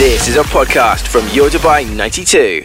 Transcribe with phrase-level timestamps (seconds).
[0.00, 2.64] This is a podcast from Your Dubai 92.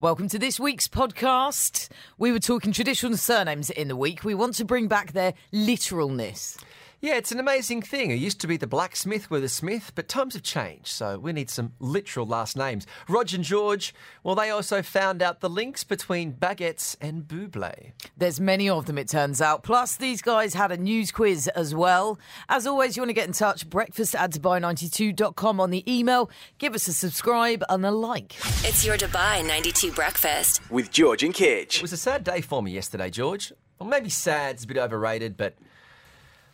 [0.00, 1.88] Welcome to this week's podcast.
[2.16, 4.22] We were talking traditional surnames in the week.
[4.22, 6.58] We want to bring back their literalness.
[7.02, 8.10] Yeah, it's an amazing thing.
[8.10, 11.32] It used to be the blacksmith with a smith, but times have changed, so we
[11.32, 12.86] need some literal last names.
[13.08, 17.92] Roger and George, well, they also found out the links between baguettes and Bublé.
[18.18, 19.62] There's many of them, it turns out.
[19.62, 22.18] Plus, these guys had a news quiz as well.
[22.50, 26.30] As always, you want to get in touch, breakfast at dubai92.com on the email.
[26.58, 28.36] Give us a subscribe and a like.
[28.62, 30.60] It's your Dubai 92 breakfast.
[30.70, 31.76] With George and Kitch.
[31.76, 33.54] It was a sad day for me yesterday, George.
[33.78, 35.54] Well, maybe sad's a bit overrated, but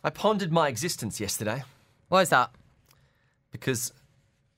[0.05, 1.63] I pondered my existence yesterday
[2.09, 2.51] Why is that?
[3.51, 3.93] because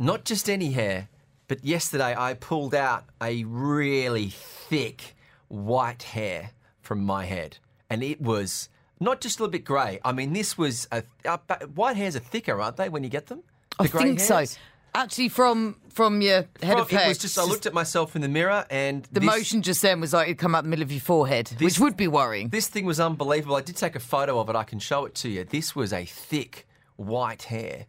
[0.00, 1.08] not just any hair,
[1.46, 5.14] but yesterday I pulled out a really thick
[5.48, 7.58] white hair from my head.
[7.88, 8.68] And it was
[9.00, 10.00] not just a little bit grey.
[10.04, 11.02] I mean, this was a.
[11.24, 11.38] Uh,
[11.74, 13.42] white hairs are thicker, aren't they, when you get them?
[13.78, 14.50] I The grey think hairs?
[14.50, 14.58] so.
[14.94, 18.14] Actually, from from your head From- of hair, it was just, I looked at myself
[18.14, 20.70] in the mirror and the this, motion just then was like it'd come out the
[20.70, 22.48] middle of your forehead, which would be worrying.
[22.50, 23.56] This thing was unbelievable.
[23.56, 24.56] I did take a photo of it.
[24.56, 25.44] I can show it to you.
[25.44, 26.66] This was a thick
[26.96, 27.86] white hair.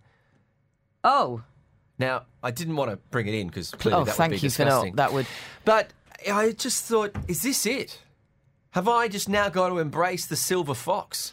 [1.03, 1.43] oh,
[1.97, 4.39] Now, I didn't want to bring it in because clearly oh, that would be you
[4.49, 4.95] for disgusting.
[4.95, 4.95] not.
[4.97, 5.27] That would.
[5.65, 5.91] But
[6.31, 7.99] I just thought, is this it?
[8.71, 11.31] Have I just now got to embrace the silver fox?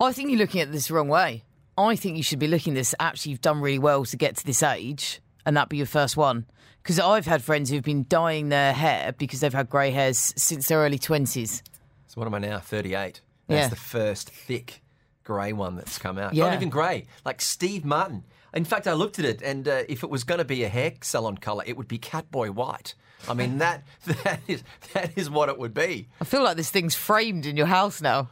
[0.00, 1.42] Oh, I think you're looking at this the wrong way.
[1.78, 2.94] I think you should be looking at this.
[3.00, 6.16] Actually, you've done really well to get to this age, and that be your first
[6.16, 6.46] one.
[6.82, 10.68] Because I've had friends who've been dyeing their hair because they've had grey hairs since
[10.68, 11.62] their early twenties.
[12.06, 12.60] So what am I now?
[12.60, 13.20] 38.
[13.48, 13.68] That's Yeah.
[13.68, 14.82] the first thick
[15.24, 16.32] grey one that's come out.
[16.34, 16.44] Yeah.
[16.44, 18.22] Not even grey, like Steve Martin.
[18.54, 20.68] In fact, I looked at it, and uh, if it was going to be a
[20.68, 22.94] hair salon colour, it would be Catboy White.
[23.28, 23.82] I mean, that
[24.24, 26.08] that is that is what it would be.
[26.20, 28.28] I feel like this thing's framed in your house now.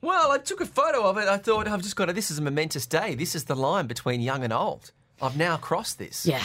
[0.00, 1.26] Well, I took a photo of it.
[1.28, 2.12] I thought I've just got to.
[2.12, 3.14] This is a momentous day.
[3.14, 4.92] This is the line between young and old.
[5.20, 6.24] I've now crossed this.
[6.24, 6.44] Yeah,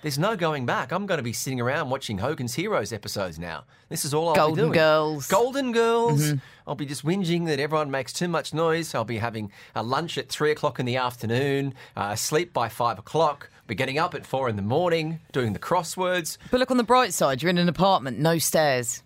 [0.00, 0.92] There's no going back.
[0.92, 3.64] I'm going to be sitting around watching Hogan's Heroes episodes now.
[3.90, 4.72] This is all I'll be Golden doing.
[4.72, 5.26] Girls.
[5.26, 6.32] Golden Girls.
[6.66, 8.94] I'll be just whinging that everyone makes too much noise.
[8.94, 12.98] I'll be having a lunch at three o'clock in the afternoon, uh, sleep by five
[12.98, 16.38] o'clock, be getting up at four in the morning, doing the crosswords.
[16.50, 17.42] but look on the bright side.
[17.42, 19.02] You're in an apartment, no stairs.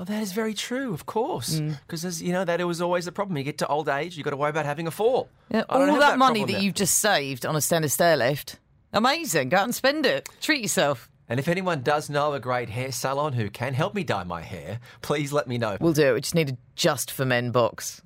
[0.00, 1.60] Oh, that is very true, of course.
[1.60, 1.78] Mm.
[1.86, 3.36] Because, as you know, that it was always the problem.
[3.36, 5.28] You get to old age, you've got to worry about having a fall.
[5.50, 6.58] Yeah, all have that, money that now.
[6.58, 8.58] you've just saved on a standard stair lift.
[8.94, 9.50] Amazing.
[9.50, 10.26] Go out and spend it.
[10.40, 11.10] Treat yourself.
[11.28, 14.40] And if anyone does know a great hair salon who can help me dye my
[14.40, 15.76] hair, please let me know.
[15.78, 16.14] We'll do it.
[16.14, 18.00] We just need a just for men box.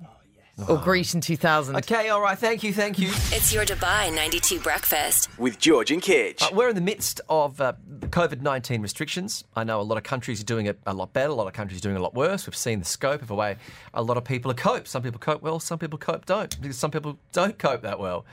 [0.69, 1.75] Or Grecian 2000.
[1.75, 2.37] Okay, all right.
[2.37, 3.09] Thank you, thank you.
[3.09, 5.27] It's your Dubai 92 breakfast.
[5.37, 6.41] With George and Kitch.
[6.41, 9.43] Uh, we're in the midst of uh, COVID 19 restrictions.
[9.53, 11.53] I know a lot of countries are doing it a lot better, a lot of
[11.53, 12.47] countries are doing it a lot worse.
[12.47, 13.57] We've seen the scope of the way
[13.93, 14.87] a lot of people are cope.
[14.87, 18.25] Some people cope well, some people cope don't, because some people don't cope that well.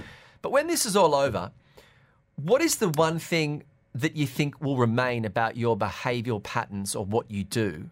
[0.42, 1.50] But when this is all over,
[2.36, 3.64] what is the one thing
[3.96, 7.90] that you think will remain about your behavioural patterns or what you do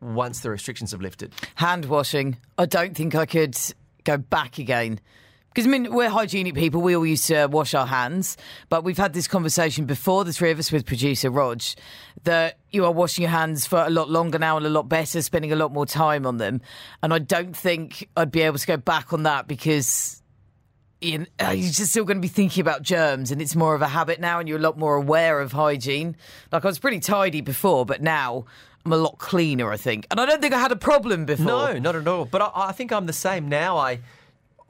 [0.00, 1.32] once the restrictions have lifted?
[1.56, 2.36] hand washing.
[2.58, 3.58] I don't think I could
[4.04, 5.00] go back again.
[5.48, 6.80] Because, I mean, we're hygienic people.
[6.80, 8.36] We all used to wash our hands.
[8.68, 11.60] But we've had this conversation before, the three of us, with producer Rog,
[12.22, 15.20] that you are washing your hands for a lot longer now and a lot better,
[15.22, 16.60] spending a lot more time on them.
[17.02, 20.22] And I don't think I'd be able to go back on that because
[21.00, 23.74] you know, uh, you're just still going to be thinking about germs and it's more
[23.74, 26.14] of a habit now and you're a lot more aware of hygiene.
[26.52, 28.44] Like I was pretty tidy before, but now
[28.84, 30.06] I'm a lot cleaner, I think.
[30.10, 31.44] And I don't think I had a problem before.
[31.44, 32.24] No, not at all.
[32.24, 33.76] But I, I think I'm the same now.
[33.76, 34.00] I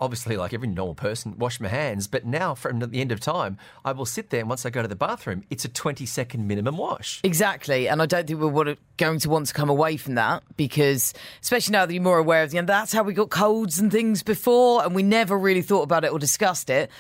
[0.00, 2.08] obviously, like every normal person, wash my hands.
[2.08, 4.82] But now, from the end of time, I will sit there and once I go
[4.82, 7.20] to the bathroom, it's a 20 second minimum wash.
[7.22, 11.12] Exactly, and I don't think we're going to want to come away from that because,
[11.42, 13.92] especially now that you're more aware of the, and that's how we got colds and
[13.92, 16.90] things before, and we never really thought about it or discussed it.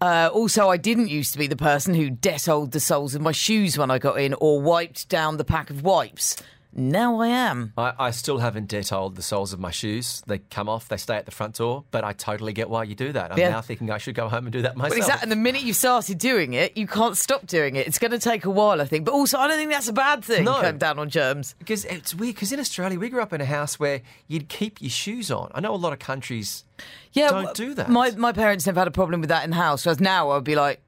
[0.00, 3.30] Uh, also, I didn't used to be the person who detoled the soles of my
[3.30, 6.42] shoes when I got in or wiped down the pack of wipes.
[6.74, 7.74] Now I am.
[7.76, 10.22] I, I still haven't detoled the soles of my shoes.
[10.26, 12.94] They come off, they stay at the front door, but I totally get why you
[12.94, 13.32] do that.
[13.32, 13.50] I'm Yeah.
[13.50, 14.92] now thinking I should go home and do that myself.
[14.92, 17.86] But exactly, and the minute you started doing it, you can't stop doing it.
[17.86, 19.04] It's going to take a while, I think.
[19.04, 20.44] But also, I don't think that's a bad thing.
[20.44, 20.54] No.
[20.60, 21.54] Cutting down on germs.
[21.58, 24.80] Because it's weird, because in Australia, we grew up in a house where you'd keep
[24.80, 25.50] your shoes on.
[25.54, 26.64] I know a lot of countries
[27.12, 27.90] Yeah, don't w- do that.
[27.90, 29.84] My my parents never had a problem with that in the house.
[29.84, 30.80] Whereas now, I'd be like,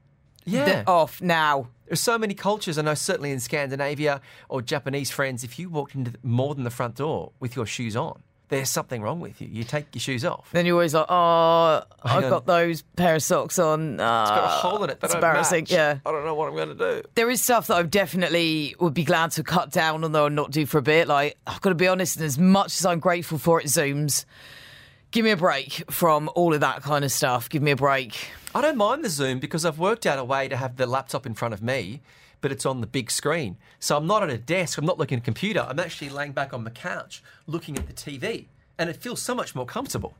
[0.45, 0.65] yeah.
[0.65, 2.77] "They're off now." There's so many cultures.
[2.77, 6.63] I know certainly in Scandinavia or Japanese friends, if you walked into the, more than
[6.63, 9.47] the front door with your shoes on, there's something wrong with you.
[9.51, 10.49] You take your shoes off.
[10.51, 14.43] Then you're always like, "Oh, I've got those pair of socks on." Uh, It's got
[14.43, 14.99] a hole in it.
[14.99, 15.63] That it's embarrassing.
[15.63, 15.71] match.
[15.71, 17.07] Yeah, I don't know what I'm going to do.
[17.15, 20.35] there is stuff that I definitely would be glad to cut down on though and
[20.35, 21.07] not do for a bit.
[21.07, 24.25] Like I've got to be honest, and as much as I'm grateful for it, Zooms.
[25.15, 27.47] Give me a break from all of that kind of stuff.
[27.47, 28.31] Give me a break.
[28.53, 31.25] I don't mind the Zoom because I've worked out a way to have the laptop
[31.25, 32.01] in front of me,
[32.41, 33.55] but it's on the big screen.
[33.79, 35.65] So I'm not at a desk, I'm not looking at a computer.
[35.69, 38.47] I'm actually laying back on the couch looking at the TV.
[38.77, 40.15] And it feels so much more comfortable.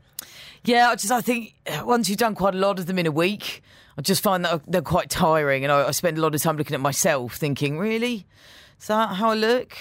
[0.63, 3.05] Yeah, I just I think uh, once you've done quite a lot of them in
[3.05, 3.63] a week,
[3.97, 6.41] I just find that uh, they're quite tiring, and I, I spend a lot of
[6.41, 8.25] time looking at myself, thinking, really,
[8.79, 9.75] is that how I look?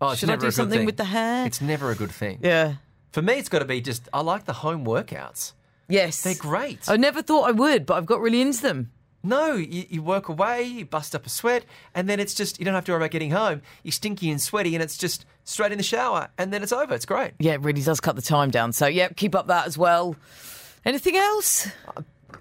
[0.00, 0.86] Oh, Should I do something thing.
[0.86, 1.46] with the hair?
[1.46, 2.40] It's never a good thing.
[2.42, 2.74] Yeah.
[3.12, 5.52] For me, it's got to be just, I like the home workouts.
[5.88, 6.22] Yes.
[6.22, 6.88] They're great.
[6.88, 8.90] I never thought I would, but I've got really into them.
[9.24, 11.64] No, you, you work away, you bust up a sweat,
[11.94, 13.62] and then it's just, you don't have to worry about getting home.
[13.84, 16.92] You're stinky and sweaty, and it's just straight in the shower, and then it's over.
[16.94, 17.32] It's great.
[17.38, 18.72] Yeah, it really does cut the time down.
[18.72, 20.16] So, yeah, keep up that as well.
[20.84, 21.68] Anything else?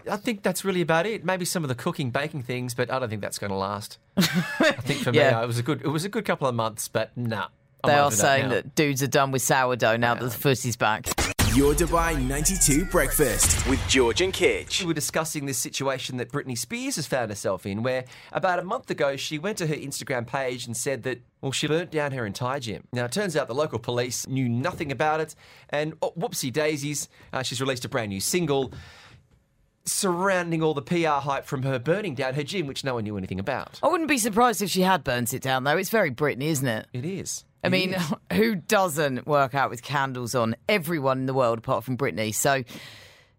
[0.10, 1.24] I think that's really about it.
[1.24, 4.00] Maybe some of the cooking, baking things, but I don't think that's going to last.
[4.18, 5.38] I think for Yeah.
[5.38, 5.82] me, it was a good.
[5.84, 7.50] It was a good couple of months, but nah.
[7.84, 8.56] I'm They are saying now.
[8.56, 11.08] that dudes are done with sourdough now that the foot is back.
[11.54, 14.80] Your Dubai 92 Breakfast with George and Kitch.
[14.80, 18.64] We were discussing this situation that Britney Spears has found herself in, where about a
[18.64, 22.14] month ago she went to her Instagram page and said that, well, she burnt down
[22.14, 22.88] her entire gym.
[22.94, 25.36] Now, it turns out the local police knew nothing about it,
[25.70, 28.72] and oh, whoopsie daisies, uh, she's released a brand new single
[29.84, 33.18] surrounding all the PR hype from her burning down her gym, which no one knew
[33.18, 33.80] anything about.
[33.84, 35.76] I wouldn't be surprised if she had burnt it down, though.
[35.76, 36.88] It's very Britney, isn't it?
[36.94, 37.44] It is.
[37.64, 37.96] I mean,
[38.34, 40.56] who doesn't work out with candles on?
[40.68, 42.34] Everyone in the world apart from Britney.
[42.34, 42.64] So,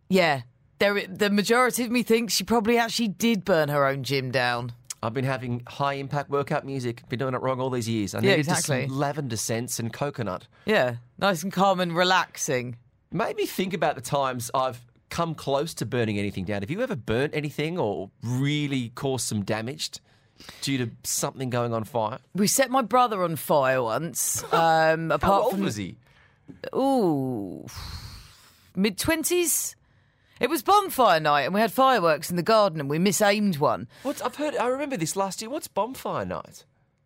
[0.08, 0.42] yeah,
[0.78, 4.72] there, the majority of me thinks she probably actually did burn her own gym down.
[5.04, 8.14] I've been having high impact workout music, been doing it wrong all these years.
[8.14, 8.86] I Yeah, needed exactly.
[8.86, 10.46] some lavender scents and coconut.
[10.64, 12.76] Yeah, nice and calm and relaxing.
[13.10, 14.80] Made me think about the times I've
[15.10, 16.62] come close to burning anything down.
[16.62, 19.90] Have you ever burnt anything or really caused some damage
[20.60, 22.18] due to something going on fire?
[22.34, 24.42] We set my brother on fire once.
[24.52, 25.96] Um, How apart old from was he?
[26.74, 27.66] ooh,
[28.76, 29.76] mid twenties.
[30.40, 33.86] It was bonfire night, and we had fireworks in the garden, and we misaimed one.
[34.02, 34.56] What I've heard.
[34.56, 35.50] I remember this last year.
[35.50, 36.64] What's bonfire night?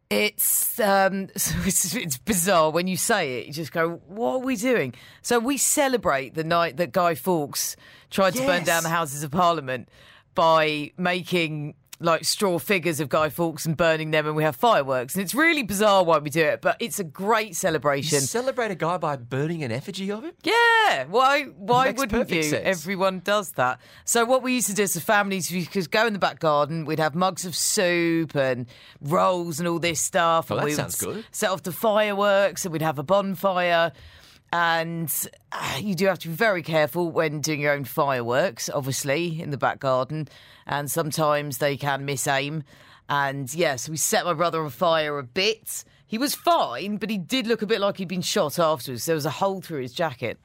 [0.08, 3.46] It's um, so it's, it's bizarre when you say it.
[3.48, 7.76] You just go, "What are we doing?" So we celebrate the night that Guy Fawkes
[8.10, 8.66] tried to burn Yes.
[8.66, 9.88] down the Houses of Parliament
[10.34, 15.14] by making like straw figures of Guy Fawkes and burning them, and we have fireworks.
[15.14, 18.20] And it's really bizarre why we do it, but it's a great celebration.
[18.20, 20.32] Celebrate a guy by burning an effigy of him.
[20.44, 22.42] Yeah, why why wouldn't you?
[22.42, 22.62] sense.
[22.64, 23.80] Everyone does that.
[24.04, 26.18] So what we used to do as a family is we could go in the
[26.18, 28.66] back garden, we'd have mugs of soup and
[29.00, 30.50] rolls and all this stuff.
[30.50, 31.24] Well, and that we sounds good.
[31.30, 33.92] set off the fireworks and we'd have a bonfire.
[34.52, 35.12] And
[35.52, 39.50] uh, you do have to be very careful when doing your own fireworks, obviously, in
[39.50, 40.28] the back garden.
[40.66, 42.62] And sometimes they can miss aim.
[43.08, 45.84] And yes, we set my brother on fire a bit.
[46.06, 49.04] He was fine, but he did look a bit like he'd been shot afterwards.
[49.04, 50.38] There was a hole through his jacket.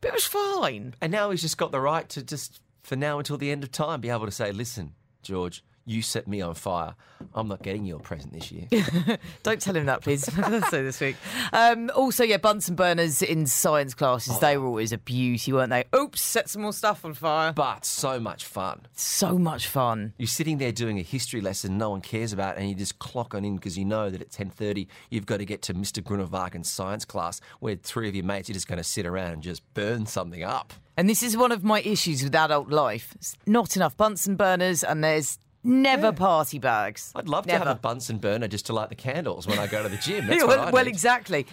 [0.00, 0.94] But it was fine.
[1.00, 3.72] And now he's just got the right to just, for now until the end of
[3.72, 6.94] time, be able to say, "Listen, George, you set me on fire.
[7.34, 8.66] I'm not getting you a present this year."
[9.42, 10.24] Don't tell him that, please.
[10.70, 11.16] so this week.
[11.52, 15.84] Um, also, yeah, Bunsen burners in science classes, they were always a beauty, weren't they?
[15.96, 17.52] Oops, set some more stuff on fire.
[17.52, 18.82] but so much fun.
[18.94, 20.12] So much fun.
[20.18, 23.34] You're sitting there doing a history lesson no one cares about, and you just clock
[23.34, 26.02] on in because you know that at 10:30 you've got to get to Mr.
[26.02, 29.42] Grunewagen's science class, where three of your mates are just going to sit around and
[29.42, 30.72] just burn something up.
[30.96, 33.12] And this is one of my issues with adult life.
[33.14, 37.12] It's not enough Bunsen burners, and there's never party bags.
[37.14, 39.82] I'd love to have a Bunsen burner just to light the candles when I go
[39.82, 40.26] to the gym.
[40.28, 40.90] That's Yeah, what well, I well, need.
[40.90, 41.46] exactly.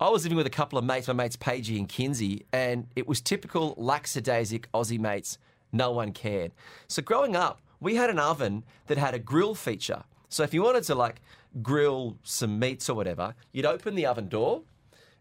[0.00, 3.06] I was living with a couple of mates, my mates Pagey and Kinsey, and it
[3.06, 5.36] was typical lackadaisic Aussie mates.
[5.72, 6.52] No one cared.
[6.88, 10.04] So growing up, we had an oven that had a grill feature.
[10.28, 11.20] So if you wanted to like
[11.62, 14.62] grill some meats or whatever, you'd open the oven door,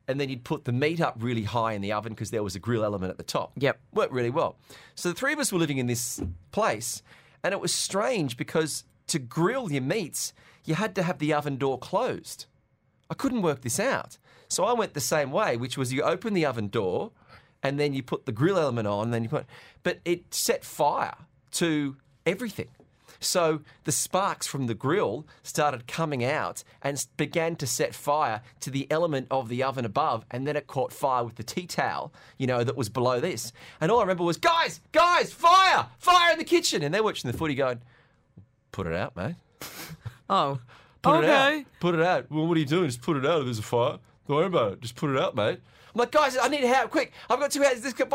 [0.07, 2.55] and then you'd put the meat up really high in the oven because there was
[2.55, 3.51] a grill element at the top.
[3.57, 3.79] Yep.
[3.93, 4.55] Worked really well.
[4.95, 7.03] So the three of us were living in this place,
[7.43, 10.33] and it was strange because to grill your meats,
[10.65, 12.45] you had to have the oven door closed.
[13.09, 14.17] I couldn't work this out.
[14.47, 17.11] So I went the same way, which was you open the oven door
[17.61, 19.45] and then you put the grill element on, then you put
[19.83, 21.15] but it set fire
[21.51, 22.69] to everything.
[23.19, 28.69] So the sparks from the grill started coming out and began to set fire to
[28.69, 32.13] the element of the oven above, and then it caught fire with the tea towel,
[32.37, 33.51] you know, that was below this.
[33.81, 36.83] And all I remember was, guys, guys, fire, fire in the kitchen.
[36.83, 37.81] And they're watching the footy going,
[38.71, 39.35] put it out, mate.
[40.31, 40.59] Oh.
[41.01, 41.59] Put it okay.
[41.59, 41.65] out.
[41.79, 42.29] Put it out.
[42.29, 42.85] Well, what are you doing?
[42.85, 43.97] Just put it out if there's a fire.
[44.27, 44.81] Don't worry about it.
[44.81, 45.59] Just put it out, mate.
[45.93, 47.13] I'm like, guys, I need help, quick.
[47.29, 47.81] I've got two hours.
[47.81, 48.05] This guy.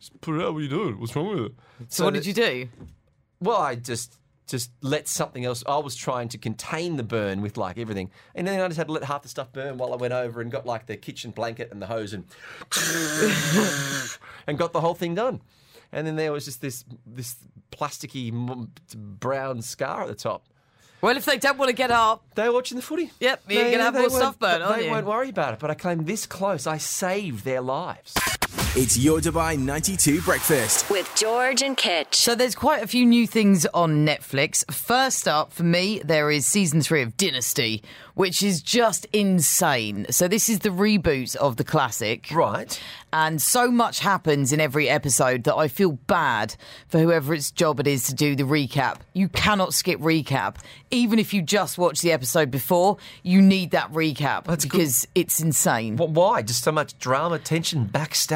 [0.00, 0.54] Just put it out.
[0.54, 0.98] What are you doing?
[0.98, 1.52] What's wrong with it?
[1.88, 2.68] So, what did you do?
[3.40, 4.18] Well, I just
[4.52, 5.64] just let something else.
[5.66, 8.86] I was trying to contain the burn with like everything, and then I just had
[8.86, 11.30] to let half the stuff burn while I went over and got like the kitchen
[11.32, 12.24] blanket and the hose and
[14.46, 15.40] and got the whole thing done.
[15.90, 17.36] And then there was just this this
[17.72, 18.30] plasticky
[18.94, 20.44] brown scar at the top.
[21.00, 23.10] Well, if they don't want to get up, they're watching the footy.
[23.20, 24.90] Yep, you're gonna have more stuff aren't They you?
[24.90, 26.66] won't worry about it, but I came this close.
[26.66, 28.14] I saved their lives.
[28.74, 30.90] It's your Dubai 92 breakfast.
[30.90, 32.14] With George and Kitch.
[32.14, 34.62] So there's quite a few new things on Netflix.
[34.72, 37.82] First up, for me, there is season three of Dynasty,
[38.14, 40.06] which is just insane.
[40.10, 42.30] So this is the reboot of the classic.
[42.30, 42.78] Right.
[43.14, 46.54] And so much happens in every episode that I feel bad
[46.88, 49.00] for whoever its job it is to do the recap.
[49.12, 50.56] You cannot skip recap.
[50.90, 54.72] Even if you just watch the episode before, you need that recap That's good.
[54.72, 55.96] because it's insane.
[55.96, 56.40] But why?
[56.42, 57.84] Just so much drama, tension,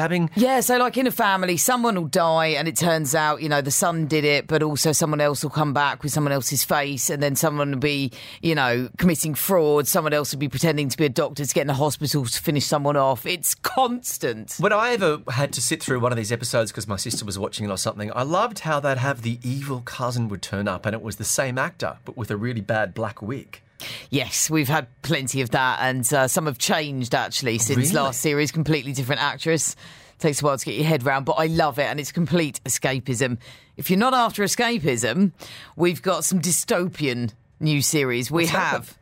[0.07, 0.29] backstabbing.
[0.35, 3.61] Yeah, so like in a family, someone will die, and it turns out, you know,
[3.61, 7.09] the son did it, but also someone else will come back with someone else's face,
[7.09, 8.11] and then someone will be,
[8.41, 9.87] you know, committing fraud.
[9.87, 12.41] Someone else will be pretending to be a doctor to get in the hospital to
[12.41, 13.25] finish someone off.
[13.25, 14.55] It's constant.
[14.59, 17.37] When I ever had to sit through one of these episodes because my sister was
[17.37, 20.85] watching it or something, I loved how they'd have the evil cousin would turn up
[20.85, 23.61] and it was the same actor but with a really bad black wig.
[24.09, 27.91] Yes, we've had plenty of that, and uh, some have changed actually since Really?
[27.91, 28.51] last series.
[28.51, 29.75] Completely different actress.
[30.19, 32.59] Takes a while to get your head round, but I love it, and it's complete
[32.65, 33.37] escapism.
[33.75, 35.31] If you're not after escapism,
[35.75, 38.31] we've got some dystopian new series.
[38.31, 38.97] We What's have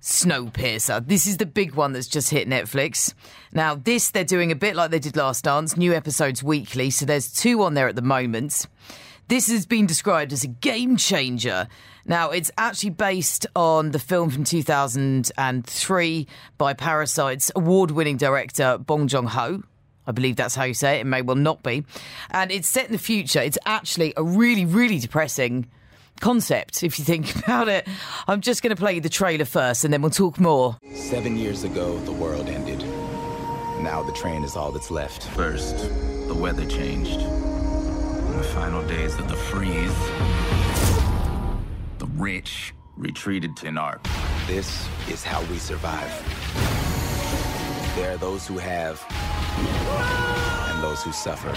[0.00, 1.06] Snowpiercer.
[1.06, 3.12] This is the big one that's just hit Netflix.
[3.52, 6.90] Now, this they're doing a bit like they did last dance, new episodes weekly.
[6.90, 8.66] So there's two on there at the moment.
[9.28, 11.68] This has been described as a game changer.
[12.06, 16.26] Now, it's actually based on the film from 2003
[16.58, 19.62] by Parasite's award winning director Bong Joon Ho.
[20.06, 21.00] I believe that's how you say it.
[21.00, 21.84] It may well not be.
[22.30, 23.40] And it's set in the future.
[23.40, 25.66] It's actually a really, really depressing
[26.20, 27.88] concept if you think about it.
[28.28, 30.78] I'm just going to play you the trailer first and then we'll talk more.
[30.94, 32.80] Seven years ago, the world ended.
[33.82, 35.24] Now the train is all that's left.
[35.28, 35.76] First,
[36.28, 37.20] the weather changed.
[37.20, 40.63] In the final days of the freeze,
[42.04, 44.06] the rich retreated to Narp.
[44.46, 46.10] This is how we survive.
[47.96, 49.02] There are those who have,
[50.70, 51.54] and those who suffer.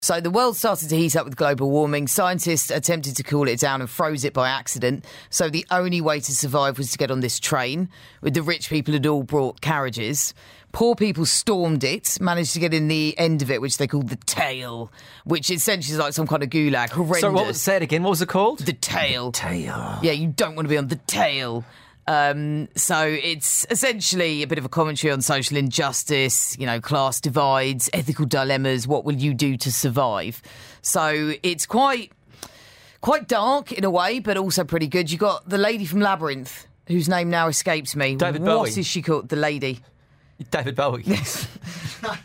[0.00, 2.08] So the world started to heat up with global warming.
[2.08, 5.04] Scientists attempted to cool it down and froze it by accident.
[5.30, 7.88] So the only way to survive was to get on this train.
[8.22, 10.32] With the rich people had all brought carriages.
[10.74, 14.08] Poor people stormed it, managed to get in the end of it, which they called
[14.08, 14.90] the tail,
[15.24, 16.90] which essentially is like some kind of gulag.
[16.90, 17.20] Horrendous.
[17.20, 18.02] So what was say it again?
[18.02, 18.58] What was it called?
[18.58, 19.30] the tail.
[19.30, 20.00] tail.
[20.02, 21.64] Yeah, you don't want to be on the tail.
[22.08, 27.20] Um, so it's essentially a bit of a commentary on social injustice, you know, class
[27.20, 28.88] divides, ethical dilemmas.
[28.88, 30.42] What will you do to survive?
[30.82, 32.10] So it's quite
[33.00, 35.08] quite dark in a way, but also pretty good.
[35.08, 38.16] You got the lady from Labyrinth, whose name now escapes me.
[38.16, 38.70] David What Bowie.
[38.70, 39.28] is she called?
[39.28, 39.80] The lady.
[40.50, 41.02] David Bowie.
[41.04, 41.48] Yes.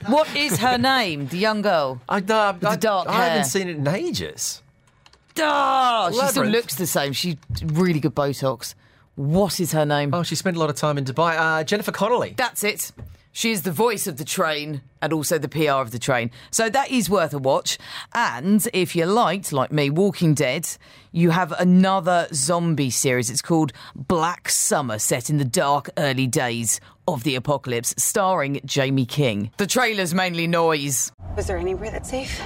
[0.07, 1.27] What is her name?
[1.27, 2.01] The young girl.
[2.09, 3.29] I, no, I, dark I hair.
[3.29, 4.61] haven't seen it in ages.
[5.39, 7.13] Ah, she still looks the same.
[7.13, 8.75] She really good Botox.
[9.15, 10.13] What is her name?
[10.13, 11.37] Oh, she spent a lot of time in Dubai.
[11.37, 12.33] Uh, Jennifer Connelly.
[12.35, 12.91] That's it.
[13.31, 16.31] She is the voice of the train and also the PR of the train.
[16.51, 17.77] So that is worth a watch.
[18.13, 20.67] And if you liked, like me, Walking Dead,
[21.11, 23.29] you have another zombie series.
[23.29, 29.05] It's called Black Summer, set in the dark early days of the apocalypse, starring Jaime
[29.05, 29.51] King.
[29.57, 31.11] The trailer's mainly noise.
[31.35, 32.39] Was there anywhere that's safe?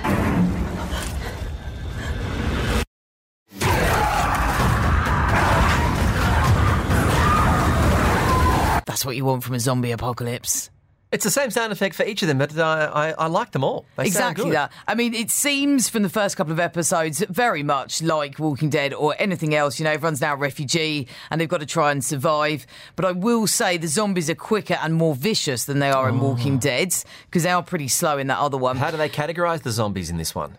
[8.86, 10.70] That's what you want from a zombie apocalypse.
[11.14, 13.64] It's the same sound effect for each of them, but uh, I, I like them
[13.64, 13.86] all.
[13.98, 14.72] They exactly that.
[14.88, 18.96] I mean, it seems from the first couple of episodes very much like Walking Dead
[18.96, 19.78] or anything else.
[19.78, 22.66] You know, everyone's now a refugee and they've got to try and survive.
[22.96, 26.20] But I will say the zombies are quicker and more vicious than they are in
[26.20, 28.78] Walking Dead because they are pretty slow in that other one.
[28.78, 30.58] How do they categorise the zombies in this one?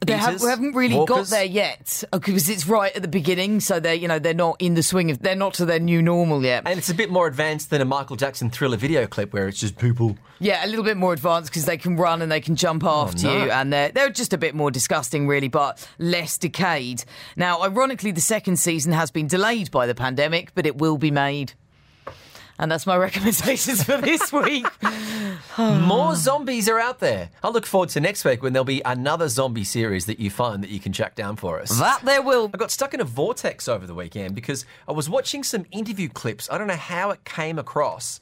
[0.00, 3.60] They have, we haven't really got there yet uh, because it's right at the beginning.
[3.60, 6.02] So they're you know they're not in the swing of they're not to their new
[6.02, 6.64] normal yet.
[6.66, 9.60] And it's a bit more advanced than a Michael Jackson thriller video clip where it's
[9.60, 10.16] just people.
[10.40, 13.04] Yeah, a little bit more advanced because they can run and they can jump oh,
[13.04, 13.44] after no.
[13.44, 17.04] you, and they're they're just a bit more disgusting, really, but less decayed.
[17.36, 21.10] Now, ironically, the second season has been delayed by the pandemic, but it will be
[21.10, 21.54] made.
[22.58, 24.66] And that's my recommendations for this week.
[25.58, 27.30] More zombies are out there.
[27.42, 30.62] I look forward to next week when there'll be another zombie series that you find
[30.62, 31.78] that you can track down for us.
[31.78, 32.50] that there will.
[32.52, 36.08] I got stuck in a vortex over the weekend because I was watching some interview
[36.08, 36.48] clips.
[36.50, 38.20] I don't know how it came across,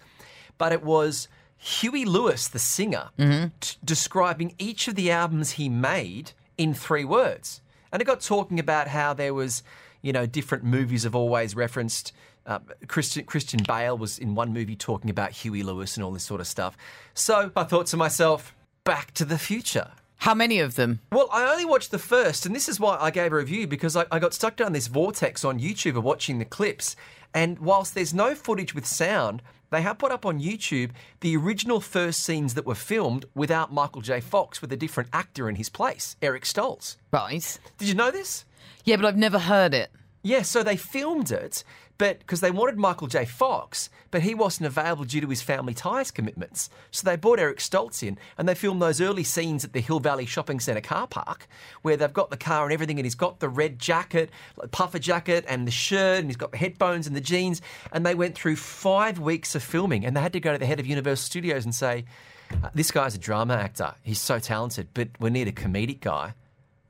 [0.59, 3.49] but it was Huey Lewis, the singer, mm-hmm.
[3.61, 7.61] t- describing each of the albums he made in three words.
[7.93, 9.63] And it got talking about how there was,
[10.01, 12.13] you know, different movies have always referenced.
[12.47, 12.59] Uh,
[12.89, 16.41] Christian Christian Bale was in one movie talking about Huey Lewis and all this sort
[16.41, 16.77] of stuff.
[17.15, 19.93] So I thought to myself, Back to the Future.
[20.17, 21.01] How many of them?
[21.11, 23.97] Well, I only watched the first, and this is why I gave a review because
[23.97, 26.95] I, I got stuck down this vortex on YouTube of watching the clips.
[27.35, 31.81] And whilst there's no footage with sound, they have put up on YouTube the original
[31.81, 34.21] first scenes that were filmed without Michael J.
[34.21, 36.97] Fox with a different actor in his place, Eric Stoltz.
[37.13, 37.59] Right.
[37.79, 38.45] Did you know this?
[38.85, 39.91] Yeah, but I've never heard it.
[40.23, 41.65] Yeah, so they filmed it,
[42.03, 43.25] but because they wanted Michael J.
[43.25, 46.69] Fox, but he wasn't available due to his family ties commitments.
[46.91, 50.01] So they brought Eric Stoltz in, and they filmed those early scenes at the Hill
[50.01, 51.47] Valley Shopping Centre car park,
[51.83, 54.31] where they've got the car and everything, and he's got the red jacket,
[54.73, 57.63] puffer jacket, and the shirt, and he's got the headphones and the jeans.
[57.93, 60.67] And they went through five weeks of filming, and they had to go to the
[60.67, 62.05] head of Universal Studios and say,
[62.51, 63.95] "Uh, "This guy's a drama actor.
[64.03, 66.35] He's so talented, but we need a comedic guy.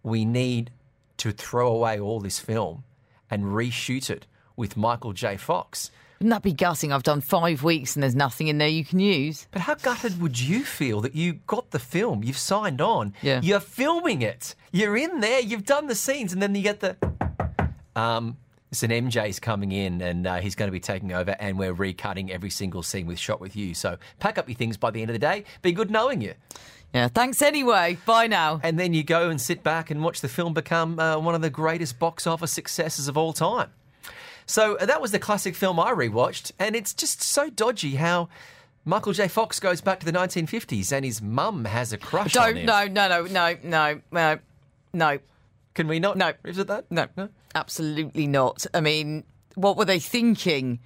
[0.02, 0.70] We need
[1.18, 2.84] to throw away all this film."
[3.30, 5.36] and reshoot it with Michael J.
[5.36, 5.90] Fox.
[6.18, 6.92] Wouldn't that be gutting?
[6.92, 9.48] I've done five weeks and there's nothing in there you can use.
[9.50, 13.40] But how gutted would you feel that you got the film, you've signed on, Yeah.
[13.42, 16.96] you're filming it, you're in there, you've done the scenes, and then you get the.
[17.96, 18.36] Um,
[18.70, 22.30] listen, MJ's coming in and uh, he's going to be taking over, and we're recutting
[22.30, 23.74] every single scene with shot with you.
[23.74, 25.44] So pack up your things by the end of the day.
[25.60, 26.34] Be good knowing you.
[26.94, 27.98] Yeah, thanks anyway.
[28.06, 28.60] Bye now.
[28.62, 31.40] And then you go and sit back and watch the film become uh, one of
[31.40, 33.70] the greatest box office successes of all time.
[34.52, 38.28] So uh, that was the classic film I rewatched, and it's just so dodgy how
[38.84, 39.26] Michael J.
[39.26, 42.66] Fox goes back to the 1950s and his mum has a crush on Don't, him.
[42.66, 44.38] no, no, no, no, no, no,
[44.92, 45.18] no,
[45.72, 46.34] Can we not No.
[46.44, 46.84] Is it that?
[46.90, 47.08] no,
[47.54, 48.66] absolutely not.
[48.74, 50.80] I mean, what were they thinking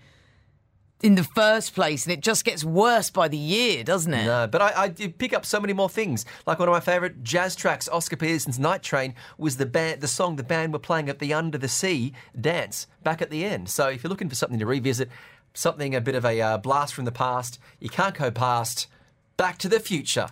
[1.02, 2.04] in the first place?
[2.04, 4.24] And it just gets worse by the year, doesn't it?
[4.24, 6.24] No, but I, I did pick up so many more things.
[6.46, 10.08] Like one of my favourite jazz tracks, Oscar Peterson's "Night Train," was the band, the
[10.08, 13.68] song the band were playing at the Under the Sea dance back at the end.
[13.68, 15.10] So if you're looking for something to revisit,
[15.54, 18.86] something a bit of a uh, blast from the past, you can't go past
[19.36, 20.28] Back to the Future.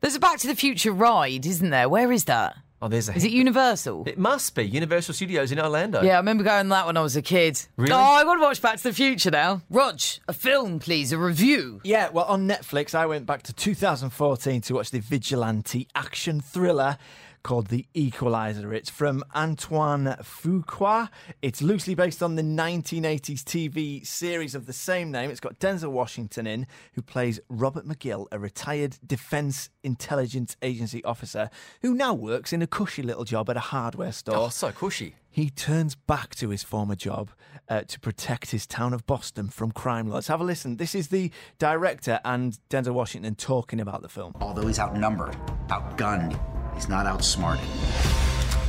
[0.00, 1.88] There's a Back to the Future ride, isn't there?
[1.88, 2.56] Where is that?
[2.82, 3.14] Oh, there's a.
[3.14, 4.04] Is it Universal?
[4.06, 6.00] It must be Universal Studios in Orlando.
[6.02, 7.60] Yeah, I remember going to that when I was a kid.
[7.76, 7.92] Really?
[7.92, 9.60] Oh, I want to watch Back to the Future now.
[9.68, 11.82] Rog, a film, please, a review.
[11.84, 16.96] Yeah, well, on Netflix, I went back to 2014 to watch the vigilante action thriller
[17.42, 18.72] called The Equalizer.
[18.72, 21.08] It's from Antoine Fuqua.
[21.42, 25.30] It's loosely based on the 1980s TV series of the same name.
[25.30, 31.50] It's got Denzel Washington in, who plays Robert McGill, a retired Defense Intelligence Agency officer
[31.82, 34.36] who now works in a cushy little job at a hardware store.
[34.36, 35.14] Oh, so cushy.
[35.30, 37.30] He turns back to his former job
[37.68, 40.26] uh, to protect his town of Boston from crime lords.
[40.26, 40.76] Have a listen.
[40.76, 44.34] This is the director and Denzel Washington talking about the film.
[44.40, 45.36] Although he's outnumbered,
[45.68, 46.38] outgunned,
[46.80, 47.62] he's not outsmarted.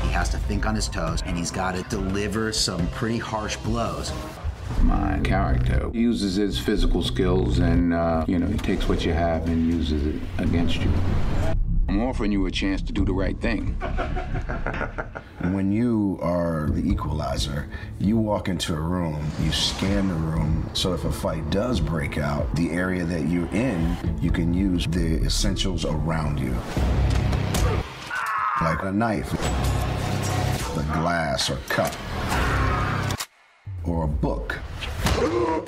[0.02, 3.56] He has to think on his toes and he's got to deliver some pretty harsh
[3.58, 4.12] blows.
[4.82, 9.47] My character uses his physical skills and, uh, you know, he takes what you have
[9.47, 10.91] and uses it against you.
[11.88, 13.78] I'm offering you a chance to do the right thing.
[15.41, 17.67] When you are the equalizer,
[18.00, 22.19] you walk into a room, you scan the room, so if a fight does break
[22.19, 26.56] out, the area that you're in, you can use the essentials around you.
[28.62, 31.91] Like a knife, a glass or cup,
[33.84, 34.60] or a book.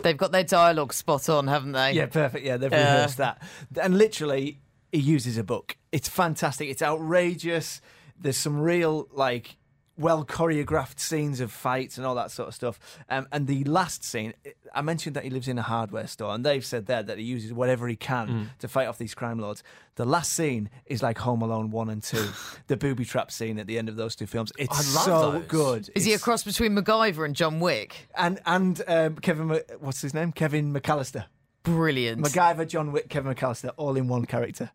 [0.04, 1.94] They've got their dialogue spot on, haven't they?
[1.94, 2.46] Yeah, perfect.
[2.46, 2.94] Yeah, they've Yeah.
[2.94, 3.42] rehearsed that.
[3.82, 4.60] And literally,
[4.92, 5.76] he uses a book.
[5.92, 6.70] It's fantastic.
[6.70, 7.82] It's outrageous.
[8.20, 9.58] There's some real, like,
[9.98, 12.80] well choreographed scenes of fights and all that sort of stuff.
[13.10, 14.34] Um, and the last scene,
[14.74, 17.24] I mentioned that he lives in a hardware store, and they've said there that he
[17.24, 18.48] uses whatever he can Mm.
[18.60, 19.64] to fight off these crime lords.
[19.96, 22.18] The last scene is like Home Alone 1 and 2,
[22.68, 24.52] the booby trap scene at the end of those two films.
[24.58, 25.46] It's so those.
[25.48, 25.90] good.
[25.96, 28.08] Is he a cross between MacGyver and John Wick?
[28.16, 30.32] And, and um, Kevin, what's his name?
[30.32, 31.26] Kevin McCallister.
[31.62, 32.22] Brilliant.
[32.22, 34.72] MacGyver, John Wick, Kevin McCallister, all in one character.